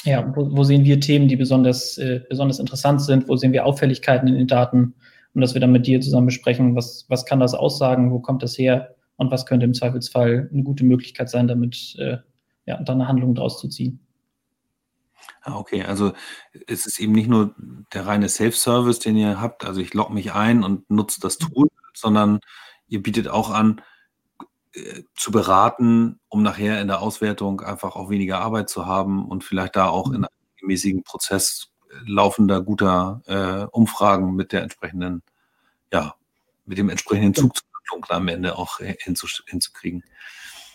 ja, 0.04 0.32
wo, 0.36 0.54
wo 0.54 0.64
sehen 0.64 0.84
wir 0.84 1.00
Themen, 1.00 1.28
die 1.28 1.36
besonders, 1.36 1.98
äh, 1.98 2.20
besonders 2.28 2.58
interessant 2.58 3.00
sind? 3.00 3.28
Wo 3.28 3.36
sehen 3.36 3.52
wir 3.52 3.64
Auffälligkeiten 3.64 4.28
in 4.28 4.34
den 4.34 4.46
Daten? 4.46 4.94
Und 5.34 5.40
dass 5.40 5.54
wir 5.54 5.60
dann 5.60 5.72
mit 5.72 5.86
dir 5.86 6.00
zusammen 6.00 6.26
besprechen, 6.26 6.76
was, 6.76 7.06
was 7.08 7.24
kann 7.24 7.40
das 7.40 7.54
aussagen? 7.54 8.12
Wo 8.12 8.20
kommt 8.20 8.42
das 8.42 8.58
her? 8.58 8.94
Und 9.16 9.30
was 9.30 9.46
könnte 9.46 9.64
im 9.64 9.74
Zweifelsfall 9.74 10.50
eine 10.52 10.62
gute 10.62 10.84
Möglichkeit 10.84 11.30
sein, 11.30 11.48
damit 11.48 11.96
äh, 11.98 12.18
ja, 12.66 12.82
dann 12.82 13.00
eine 13.00 13.08
Handlung 13.08 13.34
draus 13.34 13.58
zu 13.58 13.68
ziehen? 13.68 14.00
Ah, 15.42 15.56
okay, 15.56 15.82
also 15.82 16.12
es 16.66 16.86
ist 16.86 16.98
eben 16.98 17.12
nicht 17.12 17.28
nur 17.28 17.54
der 17.92 18.06
reine 18.06 18.28
Self-Service, 18.28 18.98
den 18.98 19.16
ihr 19.16 19.40
habt, 19.40 19.64
also 19.64 19.80
ich 19.80 19.94
logge 19.94 20.12
mich 20.12 20.32
ein 20.32 20.62
und 20.64 20.88
nutze 20.90 21.20
das 21.20 21.38
Tool, 21.38 21.68
sondern 21.94 22.40
ihr 22.88 23.02
bietet 23.02 23.28
auch 23.28 23.50
an, 23.50 23.80
äh, 24.74 25.02
zu 25.14 25.30
beraten, 25.30 26.18
um 26.28 26.42
nachher 26.42 26.80
in 26.80 26.88
der 26.88 27.00
Auswertung 27.00 27.60
einfach 27.60 27.96
auch 27.96 28.10
weniger 28.10 28.40
Arbeit 28.40 28.68
zu 28.68 28.86
haben 28.86 29.26
und 29.26 29.44
vielleicht 29.44 29.76
da 29.76 29.88
auch 29.88 30.06
in 30.06 30.18
mhm. 30.18 30.24
einem 30.24 30.68
mäßigen 30.68 31.02
Prozess 31.02 31.70
äh, 31.90 32.10
laufender 32.10 32.62
guter 32.62 33.22
äh, 33.26 33.66
Umfragen 33.70 34.34
mit 34.34 34.52
der 34.52 34.62
entsprechenden, 34.62 35.22
ja, 35.92 36.14
mit 36.66 36.78
dem 36.78 36.88
entsprechenden 36.88 37.34
Zug 37.34 37.52
am 38.08 38.28
Ende 38.28 38.58
auch 38.58 38.78
hinzukriegen. 38.78 40.02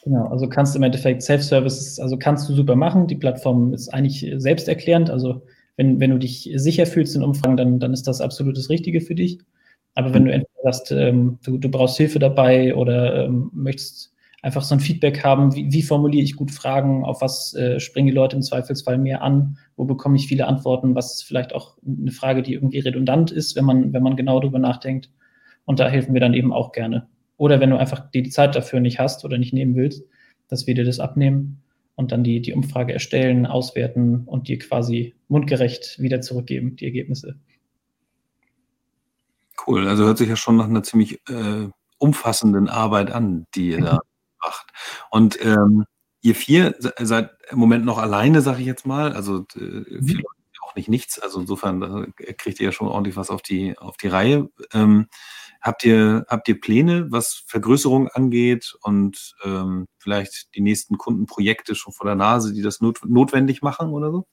Genau, 0.03 0.27
also 0.27 0.47
kannst 0.47 0.73
du 0.73 0.77
im 0.77 0.83
Endeffekt 0.83 1.21
Self-Service, 1.21 1.99
also 1.99 2.17
kannst 2.17 2.47
du 2.47 2.53
super 2.53 2.75
machen. 2.75 3.07
Die 3.07 3.15
Plattform 3.15 3.73
ist 3.73 3.89
eigentlich 3.89 4.25
selbsterklärend. 4.37 5.09
Also 5.09 5.45
wenn, 5.75 5.99
wenn 5.99 6.11
du 6.11 6.17
dich 6.17 6.49
sicher 6.55 6.85
fühlst 6.85 7.15
in 7.15 7.23
Umfragen, 7.23 7.57
dann, 7.57 7.79
dann 7.79 7.93
ist 7.93 8.07
das 8.07 8.21
absolut 8.21 8.57
das 8.57 8.69
Richtige 8.69 9.01
für 9.01 9.15
dich. 9.15 9.39
Aber 10.00 10.13
wenn 10.13 10.24
du 10.24 10.32
entweder 10.32 10.63
sagst, 10.63 10.94
ähm, 10.94 11.39
du, 11.44 11.58
du, 11.58 11.70
brauchst 11.70 11.98
Hilfe 11.98 12.20
dabei 12.20 12.74
oder 12.74 13.25
ähm, 13.25 13.51
möchtest 13.53 14.15
einfach 14.41 14.62
so 14.62 14.74
ein 14.74 14.79
Feedback 14.79 15.25
haben, 15.25 15.53
wie, 15.53 15.74
wie 15.74 15.82
formuliere 15.82 16.24
ich 16.24 16.38
gut 16.38 16.51
Fragen, 16.51 17.03
auf 17.03 17.20
was 17.20 17.53
äh, 17.56 17.82
springen 17.82 18.08
die 18.08 18.13
Leute 18.13 18.38
im 18.38 18.41
Zweifelsfall 18.41 18.98
mehr 18.98 19.22
an, 19.22 19.58
wo 19.75 19.84
bekomme 19.84 20.15
ich 20.15 20.27
viele 20.27 20.48
Antworten, 20.48 20.96
was 20.96 21.15
ist 21.15 21.24
vielleicht 21.24 21.53
auch 21.53 21.77
eine 21.86 22.13
Frage, 22.13 22.44
die 22.44 22.53
irgendwie 22.53 22.79
redundant 22.79 23.29
ist, 23.32 23.58
wenn 23.58 23.65
man, 23.65 23.91
wenn 23.91 24.01
man 24.01 24.15
genau 24.15 24.39
darüber 24.39 24.58
nachdenkt. 24.58 25.12
Und 25.65 25.82
da 25.82 25.89
helfen 25.89 26.13
wir 26.13 26.22
dann 26.22 26.34
eben 26.34 26.53
auch 26.53 26.72
gerne. 26.72 27.10
Oder 27.36 27.60
wenn 27.60 27.72
du 27.72 27.77
einfach 27.77 28.10
die 28.10 28.29
Zeit 28.29 28.56
dafür 28.56 28.79
nicht 28.79 29.00
hast 29.00 29.25
oder 29.25 29.38
nicht 29.38 29.51
nehmen 29.51 29.75
willst, 29.75 30.06
dass 30.48 30.65
wir 30.65 30.75
dir 30.75 30.86
das 30.86 31.01
abnehmen 31.01 31.62
und 31.96 32.13
dann 32.13 32.24
die, 32.24 32.41
die 32.41 32.53
Umfrage 32.53 32.94
erstellen, 32.94 33.46
auswerten 33.46 34.24
und 34.27 34.48
dir 34.48 34.60
quasi 34.60 35.13
mundgerecht 35.27 36.00
wieder 36.00 36.22
zurückgeben, 36.22 36.77
die 36.77 36.86
Ergebnisse. 36.86 37.36
Cool, 39.69 39.88
also 39.88 40.05
hört 40.05 40.17
sich 40.17 40.29
ja 40.29 40.35
schon 40.35 40.57
nach 40.57 40.65
einer 40.65 40.81
ziemlich 40.81 41.21
äh, 41.29 41.69
umfassenden 41.99 42.69
Arbeit 42.69 43.11
an, 43.11 43.45
die 43.53 43.69
ihr 43.69 43.81
da 43.81 43.99
macht. 44.43 44.65
Und 45.11 45.39
ähm, 45.45 45.85
ihr 46.21 46.33
vier 46.33 46.75
seid 46.97 47.29
im 47.51 47.59
Moment 47.59 47.85
noch 47.85 47.99
alleine, 47.99 48.41
sage 48.41 48.61
ich 48.61 48.65
jetzt 48.65 48.88
mal. 48.88 49.13
Also 49.13 49.45
äh, 49.55 49.59
mhm. 49.59 50.23
auch 50.61 50.73
nicht 50.73 50.89
nichts. 50.89 51.19
Also 51.19 51.39
insofern 51.39 52.13
kriegt 52.15 52.59
ihr 52.59 52.65
ja 52.65 52.71
schon 52.71 52.88
ordentlich 52.88 53.15
was 53.15 53.29
auf 53.29 53.43
die, 53.43 53.77
auf 53.77 53.95
die 53.97 54.07
Reihe. 54.07 54.49
Ähm, 54.73 55.07
habt, 55.61 55.85
ihr, 55.85 56.25
habt 56.27 56.47
ihr 56.47 56.59
Pläne, 56.59 57.11
was 57.11 57.44
Vergrößerung 57.46 58.07
angeht 58.07 58.75
und 58.81 59.35
ähm, 59.44 59.85
vielleicht 60.00 60.55
die 60.55 60.61
nächsten 60.61 60.98
Kundenprojekte 60.98 61.75
schon 61.75 61.94
vor 61.94 62.07
der 62.07 62.15
Nase, 62.15 62.53
die 62.53 62.63
das 62.63 62.81
not 62.81 63.01
notwendig 63.05 63.61
machen 63.61 63.91
oder 63.91 64.11
so? 64.11 64.25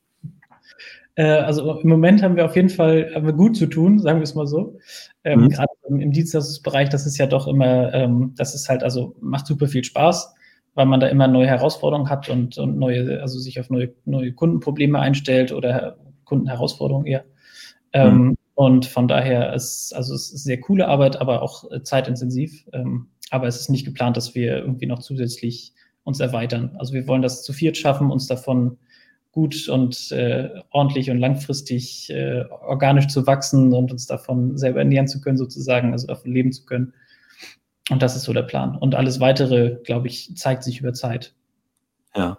Äh, 1.17 1.25
also 1.25 1.81
im 1.81 1.89
Moment 1.89 2.23
haben 2.23 2.37
wir 2.37 2.45
auf 2.45 2.57
jeden 2.57 2.69
Fall 2.69 3.11
haben 3.15 3.27
wir 3.27 3.33
gut 3.33 3.57
zu 3.57 3.67
tun, 3.67 3.99
sagen 3.99 4.19
wir 4.21 4.25
es 4.25 4.35
mal 4.35 4.47
so. 4.47 4.79
Ähm, 5.25 5.43
mhm. 5.43 5.49
Gerade 5.49 5.73
im, 5.89 6.01
im 6.01 6.13
Dienstleistungsbereich, 6.13 6.89
das 6.89 7.07
ist 7.07 7.19
ja 7.19 7.27
doch 7.27 7.47
immer, 7.47 7.93
ähm, 7.95 8.35
das 8.37 8.55
ist 8.55 8.69
halt, 8.69 8.83
also 8.83 9.17
macht 9.21 9.47
super 9.47 9.67
viel 9.67 9.83
Spaß, 9.83 10.35
weil 10.75 10.87
man 10.87 11.01
da 11.01 11.09
immer 11.09 11.27
neue 11.27 11.47
Herausforderungen 11.47 12.11
hat 12.11 12.29
und, 12.29 12.59
und 12.59 12.79
neue, 12.79 13.21
also 13.21 13.39
sich 13.39 13.59
auf 13.59 13.71
neue, 13.71 13.95
neue 14.05 14.33
Kundenprobleme 14.33 14.99
einstellt 14.99 15.53
oder 15.53 15.99
Kundenherausforderungen 16.25 17.07
eher. 17.07 17.25
Ähm, 17.93 18.19
mhm. 18.19 18.37
Und 18.55 18.87
von 18.87 19.07
daher 19.07 19.53
ist, 19.53 19.95
also 19.95 20.15
es 20.15 20.33
ist 20.33 20.45
sehr 20.45 20.61
coole 20.61 20.89
Arbeit, 20.89 21.21
aber 21.21 21.43
auch 21.43 21.71
äh, 21.71 21.83
zeitintensiv. 21.83 22.67
Ähm, 22.73 23.09
aber 23.31 23.47
es 23.47 23.61
ist 23.61 23.71
nicht 23.71 23.85
geplant, 23.85 24.17
dass 24.17 24.35
wir 24.35 24.59
irgendwie 24.59 24.87
noch 24.87 25.01
zusätzlich 25.01 25.75
uns 26.05 26.21
erweitern. 26.21 26.75
Also 26.79 26.95
wir 26.95 27.07
wollen 27.07 27.23
das 27.23 27.43
zu 27.43 27.53
viert 27.53 27.77
schaffen, 27.77 28.11
uns 28.11 28.27
davon 28.27 28.79
gut 29.37 29.69
und 29.69 30.13
äh, 30.13 30.49
ordentlich 30.71 31.11
und 31.11 31.19
langfristig 31.19 32.09
äh, 32.09 32.47
organisch 32.49 33.09
zu 33.09 33.27
wachsen 33.27 33.75
und 33.75 33.93
uns 33.93 34.07
davon 34.07 34.57
selber 34.57 34.79
ernähren 34.79 35.09
zu 35.09 35.21
können, 35.21 35.37
sozusagen, 35.37 35.93
also 35.93 36.07
davon 36.07 36.33
leben 36.33 36.53
zu 36.53 36.65
können. 36.65 36.95
Und 37.91 38.01
das 38.03 38.17
ist 38.17 38.23
so 38.23 38.33
der 38.33 38.45
Plan. 38.45 38.79
Und 38.79 38.95
alles 38.95 39.21
weitere, 39.21 39.77
glaube 39.85 40.07
ich, 40.07 40.35
zeigt 40.39 40.63
sich 40.65 40.81
über 40.81 40.95
Zeit. 40.95 41.35
Ja. 42.15 42.39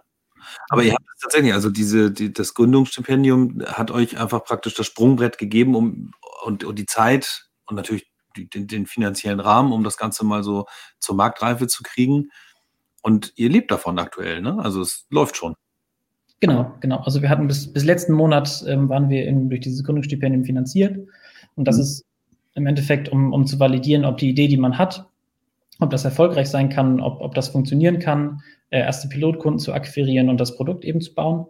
Aber 0.70 0.82
ihr 0.82 0.92
habt 0.92 1.04
tatsächlich, 1.22 1.54
also 1.54 1.70
diese, 1.70 2.10
die, 2.10 2.32
das 2.32 2.52
Gründungsstipendium 2.54 3.62
hat 3.64 3.92
euch 3.92 4.18
einfach 4.18 4.42
praktisch 4.42 4.74
das 4.74 4.86
Sprungbrett 4.86 5.38
gegeben, 5.38 5.76
um 5.76 6.10
und, 6.44 6.64
und 6.64 6.80
die 6.80 6.86
Zeit 6.86 7.48
und 7.66 7.76
natürlich 7.76 8.10
die, 8.36 8.50
den, 8.50 8.66
den 8.66 8.86
finanziellen 8.86 9.38
Rahmen, 9.38 9.70
um 9.70 9.84
das 9.84 9.98
Ganze 9.98 10.24
mal 10.24 10.42
so 10.42 10.66
zur 10.98 11.14
Marktreife 11.14 11.68
zu 11.68 11.84
kriegen. 11.84 12.30
Und 13.02 13.32
ihr 13.36 13.50
lebt 13.50 13.70
davon 13.70 14.00
aktuell, 14.00 14.42
ne? 14.42 14.58
Also 14.58 14.80
es 14.80 15.06
läuft 15.10 15.36
schon. 15.36 15.54
Genau, 16.40 16.72
genau. 16.80 16.98
Also 16.98 17.20
wir 17.20 17.28
hatten 17.28 17.48
bis, 17.48 17.72
bis 17.72 17.84
letzten 17.84 18.12
Monat 18.12 18.64
ähm, 18.68 18.88
waren 18.88 19.08
wir 19.08 19.26
in, 19.26 19.48
durch 19.48 19.60
dieses 19.60 19.82
Gründungsstipendium 19.82 20.44
finanziert. 20.44 20.98
Und 21.56 21.66
das 21.66 21.76
mhm. 21.76 21.82
ist 21.82 22.04
im 22.54 22.66
Endeffekt, 22.66 23.08
um, 23.08 23.32
um 23.32 23.46
zu 23.46 23.58
validieren, 23.58 24.04
ob 24.04 24.18
die 24.18 24.30
Idee, 24.30 24.48
die 24.48 24.56
man 24.56 24.78
hat, 24.78 25.06
ob 25.80 25.90
das 25.90 26.04
erfolgreich 26.04 26.48
sein 26.48 26.68
kann, 26.68 27.00
ob, 27.00 27.20
ob 27.20 27.34
das 27.34 27.48
funktionieren 27.48 27.98
kann, 27.98 28.40
äh, 28.70 28.80
erste 28.80 29.08
Pilotkunden 29.08 29.58
zu 29.58 29.72
akquirieren 29.72 30.28
und 30.28 30.38
das 30.40 30.56
Produkt 30.56 30.84
eben 30.84 31.00
zu 31.00 31.14
bauen. 31.14 31.46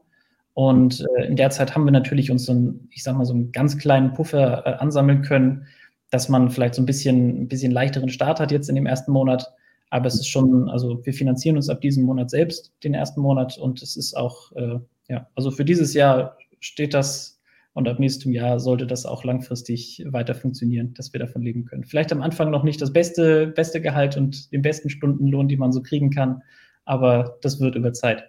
Und 0.54 1.04
äh, 1.16 1.26
in 1.26 1.36
der 1.36 1.50
Zeit 1.50 1.74
haben 1.74 1.84
wir 1.84 1.92
natürlich 1.92 2.30
uns 2.30 2.46
so 2.46 2.52
einen, 2.52 2.88
ich 2.90 3.02
sag 3.02 3.16
mal, 3.16 3.24
so 3.24 3.34
einen 3.34 3.52
ganz 3.52 3.78
kleinen 3.78 4.12
Puffer 4.12 4.66
äh, 4.66 4.72
ansammeln 4.74 5.22
können, 5.22 5.66
dass 6.10 6.28
man 6.28 6.50
vielleicht 6.50 6.74
so 6.74 6.82
ein 6.82 6.86
bisschen, 6.86 7.42
ein 7.42 7.48
bisschen 7.48 7.72
leichteren 7.72 8.08
Start 8.08 8.40
hat 8.40 8.50
jetzt 8.50 8.68
in 8.68 8.74
dem 8.74 8.86
ersten 8.86 9.12
Monat, 9.12 9.52
aber 9.90 10.06
es 10.06 10.14
ist 10.14 10.28
schon, 10.28 10.68
also 10.68 11.04
wir 11.04 11.12
finanzieren 11.12 11.56
uns 11.56 11.68
ab 11.68 11.80
diesem 11.80 12.04
Monat 12.04 12.30
selbst 12.30 12.72
den 12.84 12.94
ersten 12.94 13.20
Monat 13.20 13.58
und 13.58 13.82
es 13.82 13.96
ist 13.96 14.16
auch, 14.16 14.52
äh, 14.52 14.78
ja, 15.08 15.28
also 15.34 15.50
für 15.50 15.64
dieses 15.64 15.94
Jahr 15.94 16.36
steht 16.60 16.94
das 16.94 17.40
und 17.72 17.88
ab 17.88 17.98
nächstem 17.98 18.32
Jahr 18.32 18.60
sollte 18.60 18.86
das 18.86 19.06
auch 19.06 19.24
langfristig 19.24 20.04
weiter 20.08 20.34
funktionieren, 20.34 20.94
dass 20.94 21.12
wir 21.12 21.20
davon 21.20 21.42
leben 21.42 21.64
können. 21.64 21.84
Vielleicht 21.84 22.12
am 22.12 22.22
Anfang 22.22 22.50
noch 22.50 22.64
nicht 22.64 22.82
das 22.82 22.92
beste, 22.92 23.46
beste 23.46 23.80
Gehalt 23.80 24.16
und 24.16 24.52
den 24.52 24.62
besten 24.62 24.90
Stundenlohn, 24.90 25.48
den 25.48 25.60
man 25.60 25.72
so 25.72 25.82
kriegen 25.82 26.10
kann, 26.10 26.42
aber 26.84 27.38
das 27.42 27.60
wird 27.60 27.76
über 27.76 27.92
Zeit. 27.92 28.24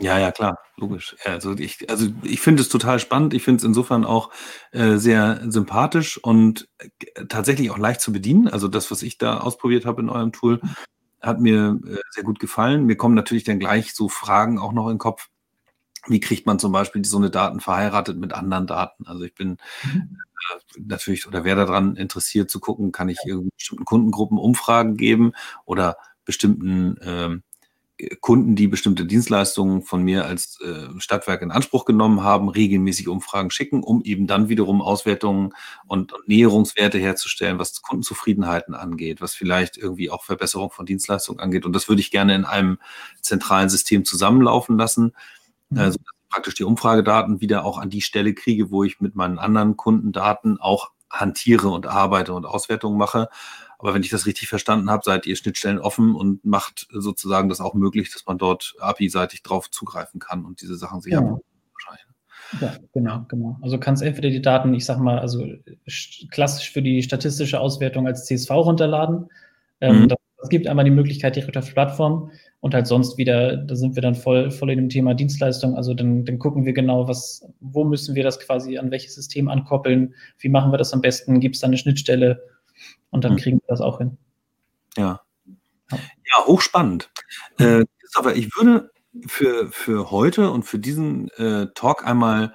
Ja, 0.00 0.18
ja, 0.18 0.30
klar, 0.30 0.58
logisch. 0.76 1.16
Also 1.24 1.54
ich, 1.54 1.90
also 1.90 2.06
ich 2.22 2.40
finde 2.40 2.62
es 2.62 2.68
total 2.68 3.00
spannend. 3.00 3.34
Ich 3.34 3.42
finde 3.42 3.58
es 3.58 3.64
insofern 3.64 4.04
auch 4.04 4.30
äh, 4.70 4.96
sehr 4.96 5.40
sympathisch 5.50 6.22
und 6.22 6.68
äh, 6.78 7.26
tatsächlich 7.26 7.70
auch 7.70 7.78
leicht 7.78 8.00
zu 8.00 8.12
bedienen. 8.12 8.46
Also 8.48 8.68
das, 8.68 8.90
was 8.90 9.02
ich 9.02 9.18
da 9.18 9.38
ausprobiert 9.38 9.86
habe 9.86 10.02
in 10.02 10.08
eurem 10.08 10.32
Tool, 10.32 10.60
hat 11.20 11.40
mir 11.40 11.80
äh, 11.84 11.96
sehr 12.10 12.22
gut 12.22 12.38
gefallen. 12.38 12.84
Mir 12.86 12.96
kommen 12.96 13.16
natürlich 13.16 13.44
dann 13.44 13.58
gleich 13.58 13.92
so 13.92 14.08
Fragen 14.08 14.58
auch 14.58 14.72
noch 14.72 14.86
in 14.86 14.94
den 14.94 14.98
Kopf. 14.98 15.28
Wie 16.06 16.20
kriegt 16.20 16.46
man 16.46 16.60
zum 16.60 16.70
Beispiel 16.70 17.04
so 17.04 17.18
eine 17.18 17.30
Daten 17.30 17.60
verheiratet 17.60 18.18
mit 18.18 18.32
anderen 18.32 18.68
Daten? 18.68 19.06
Also 19.06 19.24
ich 19.24 19.34
bin 19.34 19.58
mhm. 19.82 20.18
natürlich 20.78 21.26
oder 21.26 21.42
wer 21.42 21.56
daran 21.56 21.96
interessiert 21.96 22.50
zu 22.50 22.60
gucken, 22.60 22.92
kann 22.92 23.08
ich 23.08 23.18
irgendwie 23.26 23.50
bestimmten 23.56 23.84
Kundengruppen 23.84 24.38
Umfragen 24.38 24.96
geben 24.96 25.32
oder 25.64 25.96
bestimmten 26.24 26.96
ähm, 27.02 27.42
Kunden, 28.20 28.54
die 28.54 28.68
bestimmte 28.68 29.04
Dienstleistungen 29.04 29.82
von 29.82 30.02
mir 30.02 30.24
als 30.24 30.60
äh, 30.60 31.00
Stadtwerk 31.00 31.42
in 31.42 31.50
Anspruch 31.50 31.84
genommen 31.84 32.22
haben, 32.22 32.48
regelmäßig 32.48 33.08
Umfragen 33.08 33.50
schicken, 33.50 33.82
um 33.82 34.02
eben 34.02 34.28
dann 34.28 34.48
wiederum 34.48 34.80
Auswertungen 34.80 35.52
und, 35.86 36.12
und 36.12 36.28
Näherungswerte 36.28 36.98
herzustellen, 36.98 37.58
was 37.58 37.82
Kundenzufriedenheiten 37.82 38.74
angeht, 38.74 39.20
was 39.20 39.34
vielleicht 39.34 39.76
irgendwie 39.76 40.10
auch 40.10 40.22
Verbesserung 40.22 40.70
von 40.70 40.86
Dienstleistungen 40.86 41.40
angeht. 41.40 41.66
Und 41.66 41.72
das 41.72 41.88
würde 41.88 42.00
ich 42.00 42.12
gerne 42.12 42.36
in 42.36 42.44
einem 42.44 42.78
zentralen 43.20 43.68
System 43.68 44.04
zusammenlaufen 44.04 44.78
lassen, 44.78 45.12
mhm. 45.70 45.78
also 45.78 45.98
praktisch 46.28 46.54
die 46.54 46.64
Umfragedaten 46.64 47.40
wieder 47.40 47.64
auch 47.64 47.78
an 47.78 47.90
die 47.90 48.02
Stelle 48.02 48.32
kriege, 48.32 48.70
wo 48.70 48.84
ich 48.84 49.00
mit 49.00 49.16
meinen 49.16 49.38
anderen 49.38 49.76
Kundendaten 49.76 50.58
auch 50.60 50.92
hantiere 51.10 51.68
und 51.68 51.86
arbeite 51.86 52.34
und 52.34 52.46
Auswertungen 52.46 52.98
mache. 52.98 53.28
Aber 53.78 53.94
wenn 53.94 54.02
ich 54.02 54.10
das 54.10 54.26
richtig 54.26 54.48
verstanden 54.48 54.90
habe, 54.90 55.02
seid 55.04 55.26
ihr 55.26 55.36
Schnittstellen 55.36 55.78
offen 55.78 56.14
und 56.14 56.44
macht 56.44 56.88
sozusagen 56.90 57.48
das 57.48 57.60
auch 57.60 57.74
möglich, 57.74 58.12
dass 58.12 58.26
man 58.26 58.36
dort 58.36 58.74
API-seitig 58.80 59.42
drauf 59.42 59.70
zugreifen 59.70 60.18
kann 60.18 60.44
und 60.44 60.60
diese 60.60 60.76
Sachen 60.76 61.00
sich 61.00 61.12
ja. 61.12 61.20
wahrscheinlich. 61.20 62.06
Ja, 62.60 62.74
genau, 62.92 63.24
genau. 63.28 63.58
Also 63.62 63.78
kannst 63.78 64.02
entweder 64.02 64.30
die 64.30 64.42
Daten, 64.42 64.74
ich 64.74 64.84
sag 64.84 64.98
mal, 64.98 65.18
also 65.20 65.46
klassisch 66.30 66.72
für 66.72 66.82
die 66.82 67.02
statistische 67.02 67.60
Auswertung 67.60 68.06
als 68.06 68.24
CSV 68.24 68.50
runterladen. 68.50 69.28
Ähm, 69.80 70.02
mhm. 70.02 70.08
das, 70.08 70.18
das, 70.38 70.48
gibt 70.48 70.66
einmal 70.66 70.84
die 70.84 70.90
Möglichkeit 70.90 71.36
direkt 71.36 71.56
auf 71.56 71.66
der 71.66 71.72
Plattform 71.72 72.32
und 72.60 72.74
halt 72.74 72.88
sonst 72.88 73.16
wieder, 73.16 73.56
da 73.58 73.76
sind 73.76 73.94
wir 73.94 74.02
dann 74.02 74.16
voll, 74.16 74.50
voll 74.50 74.70
in 74.70 74.78
dem 74.78 74.88
Thema 74.88 75.14
Dienstleistung. 75.14 75.76
Also 75.76 75.94
dann, 75.94 76.24
dann 76.24 76.40
gucken 76.40 76.64
wir 76.64 76.72
genau, 76.72 77.06
was, 77.06 77.46
wo 77.60 77.84
müssen 77.84 78.16
wir 78.16 78.24
das 78.24 78.40
quasi 78.40 78.76
an 78.78 78.90
welches 78.90 79.14
System 79.14 79.48
ankoppeln, 79.48 80.14
wie 80.38 80.48
machen 80.48 80.72
wir 80.72 80.78
das 80.78 80.92
am 80.92 81.00
besten, 81.00 81.38
gibt 81.38 81.54
es 81.54 81.60
da 81.60 81.68
eine 81.68 81.78
Schnittstelle 81.78 82.42
und 83.10 83.24
dann 83.24 83.32
mhm. 83.32 83.38
kriegen 83.38 83.56
wir 83.58 83.68
das 83.68 83.80
auch 83.80 83.98
hin. 83.98 84.18
Ja. 84.96 85.22
Ja, 85.90 86.44
hochspannend. 86.44 87.10
Äh, 87.58 87.84
Christopher, 88.00 88.36
ich 88.36 88.54
würde 88.56 88.90
für, 89.26 89.70
für 89.70 90.10
heute 90.10 90.50
und 90.50 90.64
für 90.64 90.78
diesen 90.78 91.28
äh, 91.30 91.68
Talk 91.74 92.06
einmal 92.06 92.54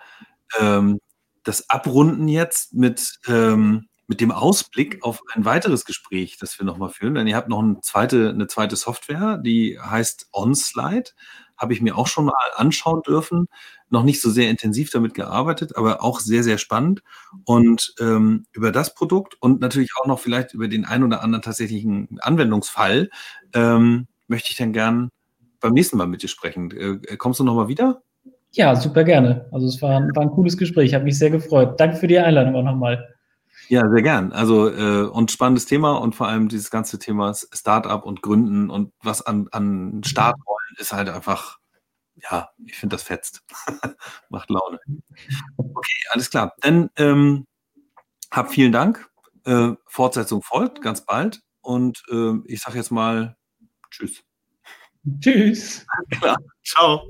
ähm, 0.59 0.99
das 1.43 1.69
abrunden 1.69 2.27
jetzt 2.27 2.73
mit, 2.73 3.19
ähm, 3.27 3.87
mit 4.07 4.21
dem 4.21 4.31
Ausblick 4.31 5.03
auf 5.03 5.21
ein 5.33 5.45
weiteres 5.45 5.85
Gespräch, 5.85 6.37
das 6.37 6.59
wir 6.59 6.65
nochmal 6.65 6.89
führen. 6.89 7.15
Denn 7.15 7.27
ihr 7.27 7.35
habt 7.35 7.49
noch 7.49 7.59
eine 7.59 7.81
zweite, 7.81 8.29
eine 8.29 8.47
zweite 8.47 8.75
Software, 8.75 9.37
die 9.37 9.79
heißt 9.79 10.29
OnSlide. 10.31 11.11
Habe 11.63 11.71
ich 11.71 11.81
mir 11.81 11.97
auch 11.97 12.07
schon 12.07 12.25
mal 12.25 12.33
anschauen 12.55 13.01
dürfen. 13.03 13.47
Noch 13.89 14.03
nicht 14.03 14.19
so 14.19 14.29
sehr 14.29 14.49
intensiv 14.49 14.91
damit 14.91 15.13
gearbeitet, 15.13 15.77
aber 15.77 16.03
auch 16.03 16.19
sehr, 16.19 16.43
sehr 16.43 16.57
spannend. 16.57 17.03
Und 17.45 17.95
ähm, 18.01 18.45
über 18.51 18.73
das 18.73 18.93
Produkt 18.93 19.37
und 19.39 19.61
natürlich 19.61 19.91
auch 19.97 20.05
noch 20.05 20.19
vielleicht 20.19 20.53
über 20.53 20.67
den 20.67 20.83
ein 20.83 21.03
oder 21.03 21.23
anderen 21.23 21.41
tatsächlichen 21.41 22.19
Anwendungsfall 22.19 23.09
ähm, 23.53 24.07
möchte 24.27 24.51
ich 24.51 24.57
dann 24.57 24.73
gern 24.73 25.09
beim 25.61 25.71
nächsten 25.71 25.95
Mal 25.95 26.07
mit 26.07 26.21
dir 26.21 26.27
sprechen. 26.27 26.71
Äh, 26.71 27.15
kommst 27.15 27.39
du 27.39 27.45
nochmal 27.45 27.69
wieder? 27.69 28.01
Ja, 28.51 28.75
super 28.75 29.05
gerne. 29.05 29.45
Also 29.53 29.67
es 29.67 29.81
war, 29.81 30.01
war 30.15 30.23
ein 30.23 30.31
cooles 30.31 30.57
Gespräch, 30.57 30.93
habe 30.93 31.05
mich 31.05 31.17
sehr 31.17 31.29
gefreut. 31.29 31.79
Danke 31.79 31.95
für 31.95 32.07
die 32.07 32.19
Einladung 32.19 32.55
auch 32.55 32.63
nochmal. 32.63 33.12
Ja, 33.69 33.89
sehr 33.89 34.01
gern. 34.01 34.31
Also 34.31 34.69
äh, 34.69 35.07
und 35.07 35.31
spannendes 35.31 35.65
Thema 35.65 35.93
und 35.93 36.15
vor 36.15 36.27
allem 36.27 36.49
dieses 36.49 36.69
ganze 36.69 36.99
Thema 36.99 37.33
Startup 37.33 38.03
und 38.05 38.21
Gründen 38.21 38.69
und 38.69 38.93
was 39.01 39.21
an, 39.21 39.47
an 39.51 40.01
Startrollen 40.03 40.75
ist 40.77 40.93
halt 40.93 41.09
einfach, 41.09 41.59
ja, 42.15 42.49
ich 42.65 42.75
finde 42.75 42.95
das 42.95 43.03
fetzt. 43.03 43.41
Macht 44.29 44.49
Laune. 44.49 44.79
Okay, 45.57 46.01
alles 46.11 46.29
klar. 46.29 46.53
Dann 46.61 46.89
ähm, 46.97 47.47
hab 48.31 48.51
vielen 48.51 48.71
Dank. 48.71 49.09
Äh, 49.45 49.73
Fortsetzung 49.87 50.41
folgt 50.41 50.81
ganz 50.81 51.05
bald 51.05 51.41
und 51.61 52.03
äh, 52.09 52.33
ich 52.45 52.61
sage 52.61 52.77
jetzt 52.77 52.91
mal 52.91 53.35
Tschüss. 53.89 54.23
Tschüss. 55.19 55.85
Alles 55.87 56.19
klar. 56.19 56.37
Ciao. 56.63 57.03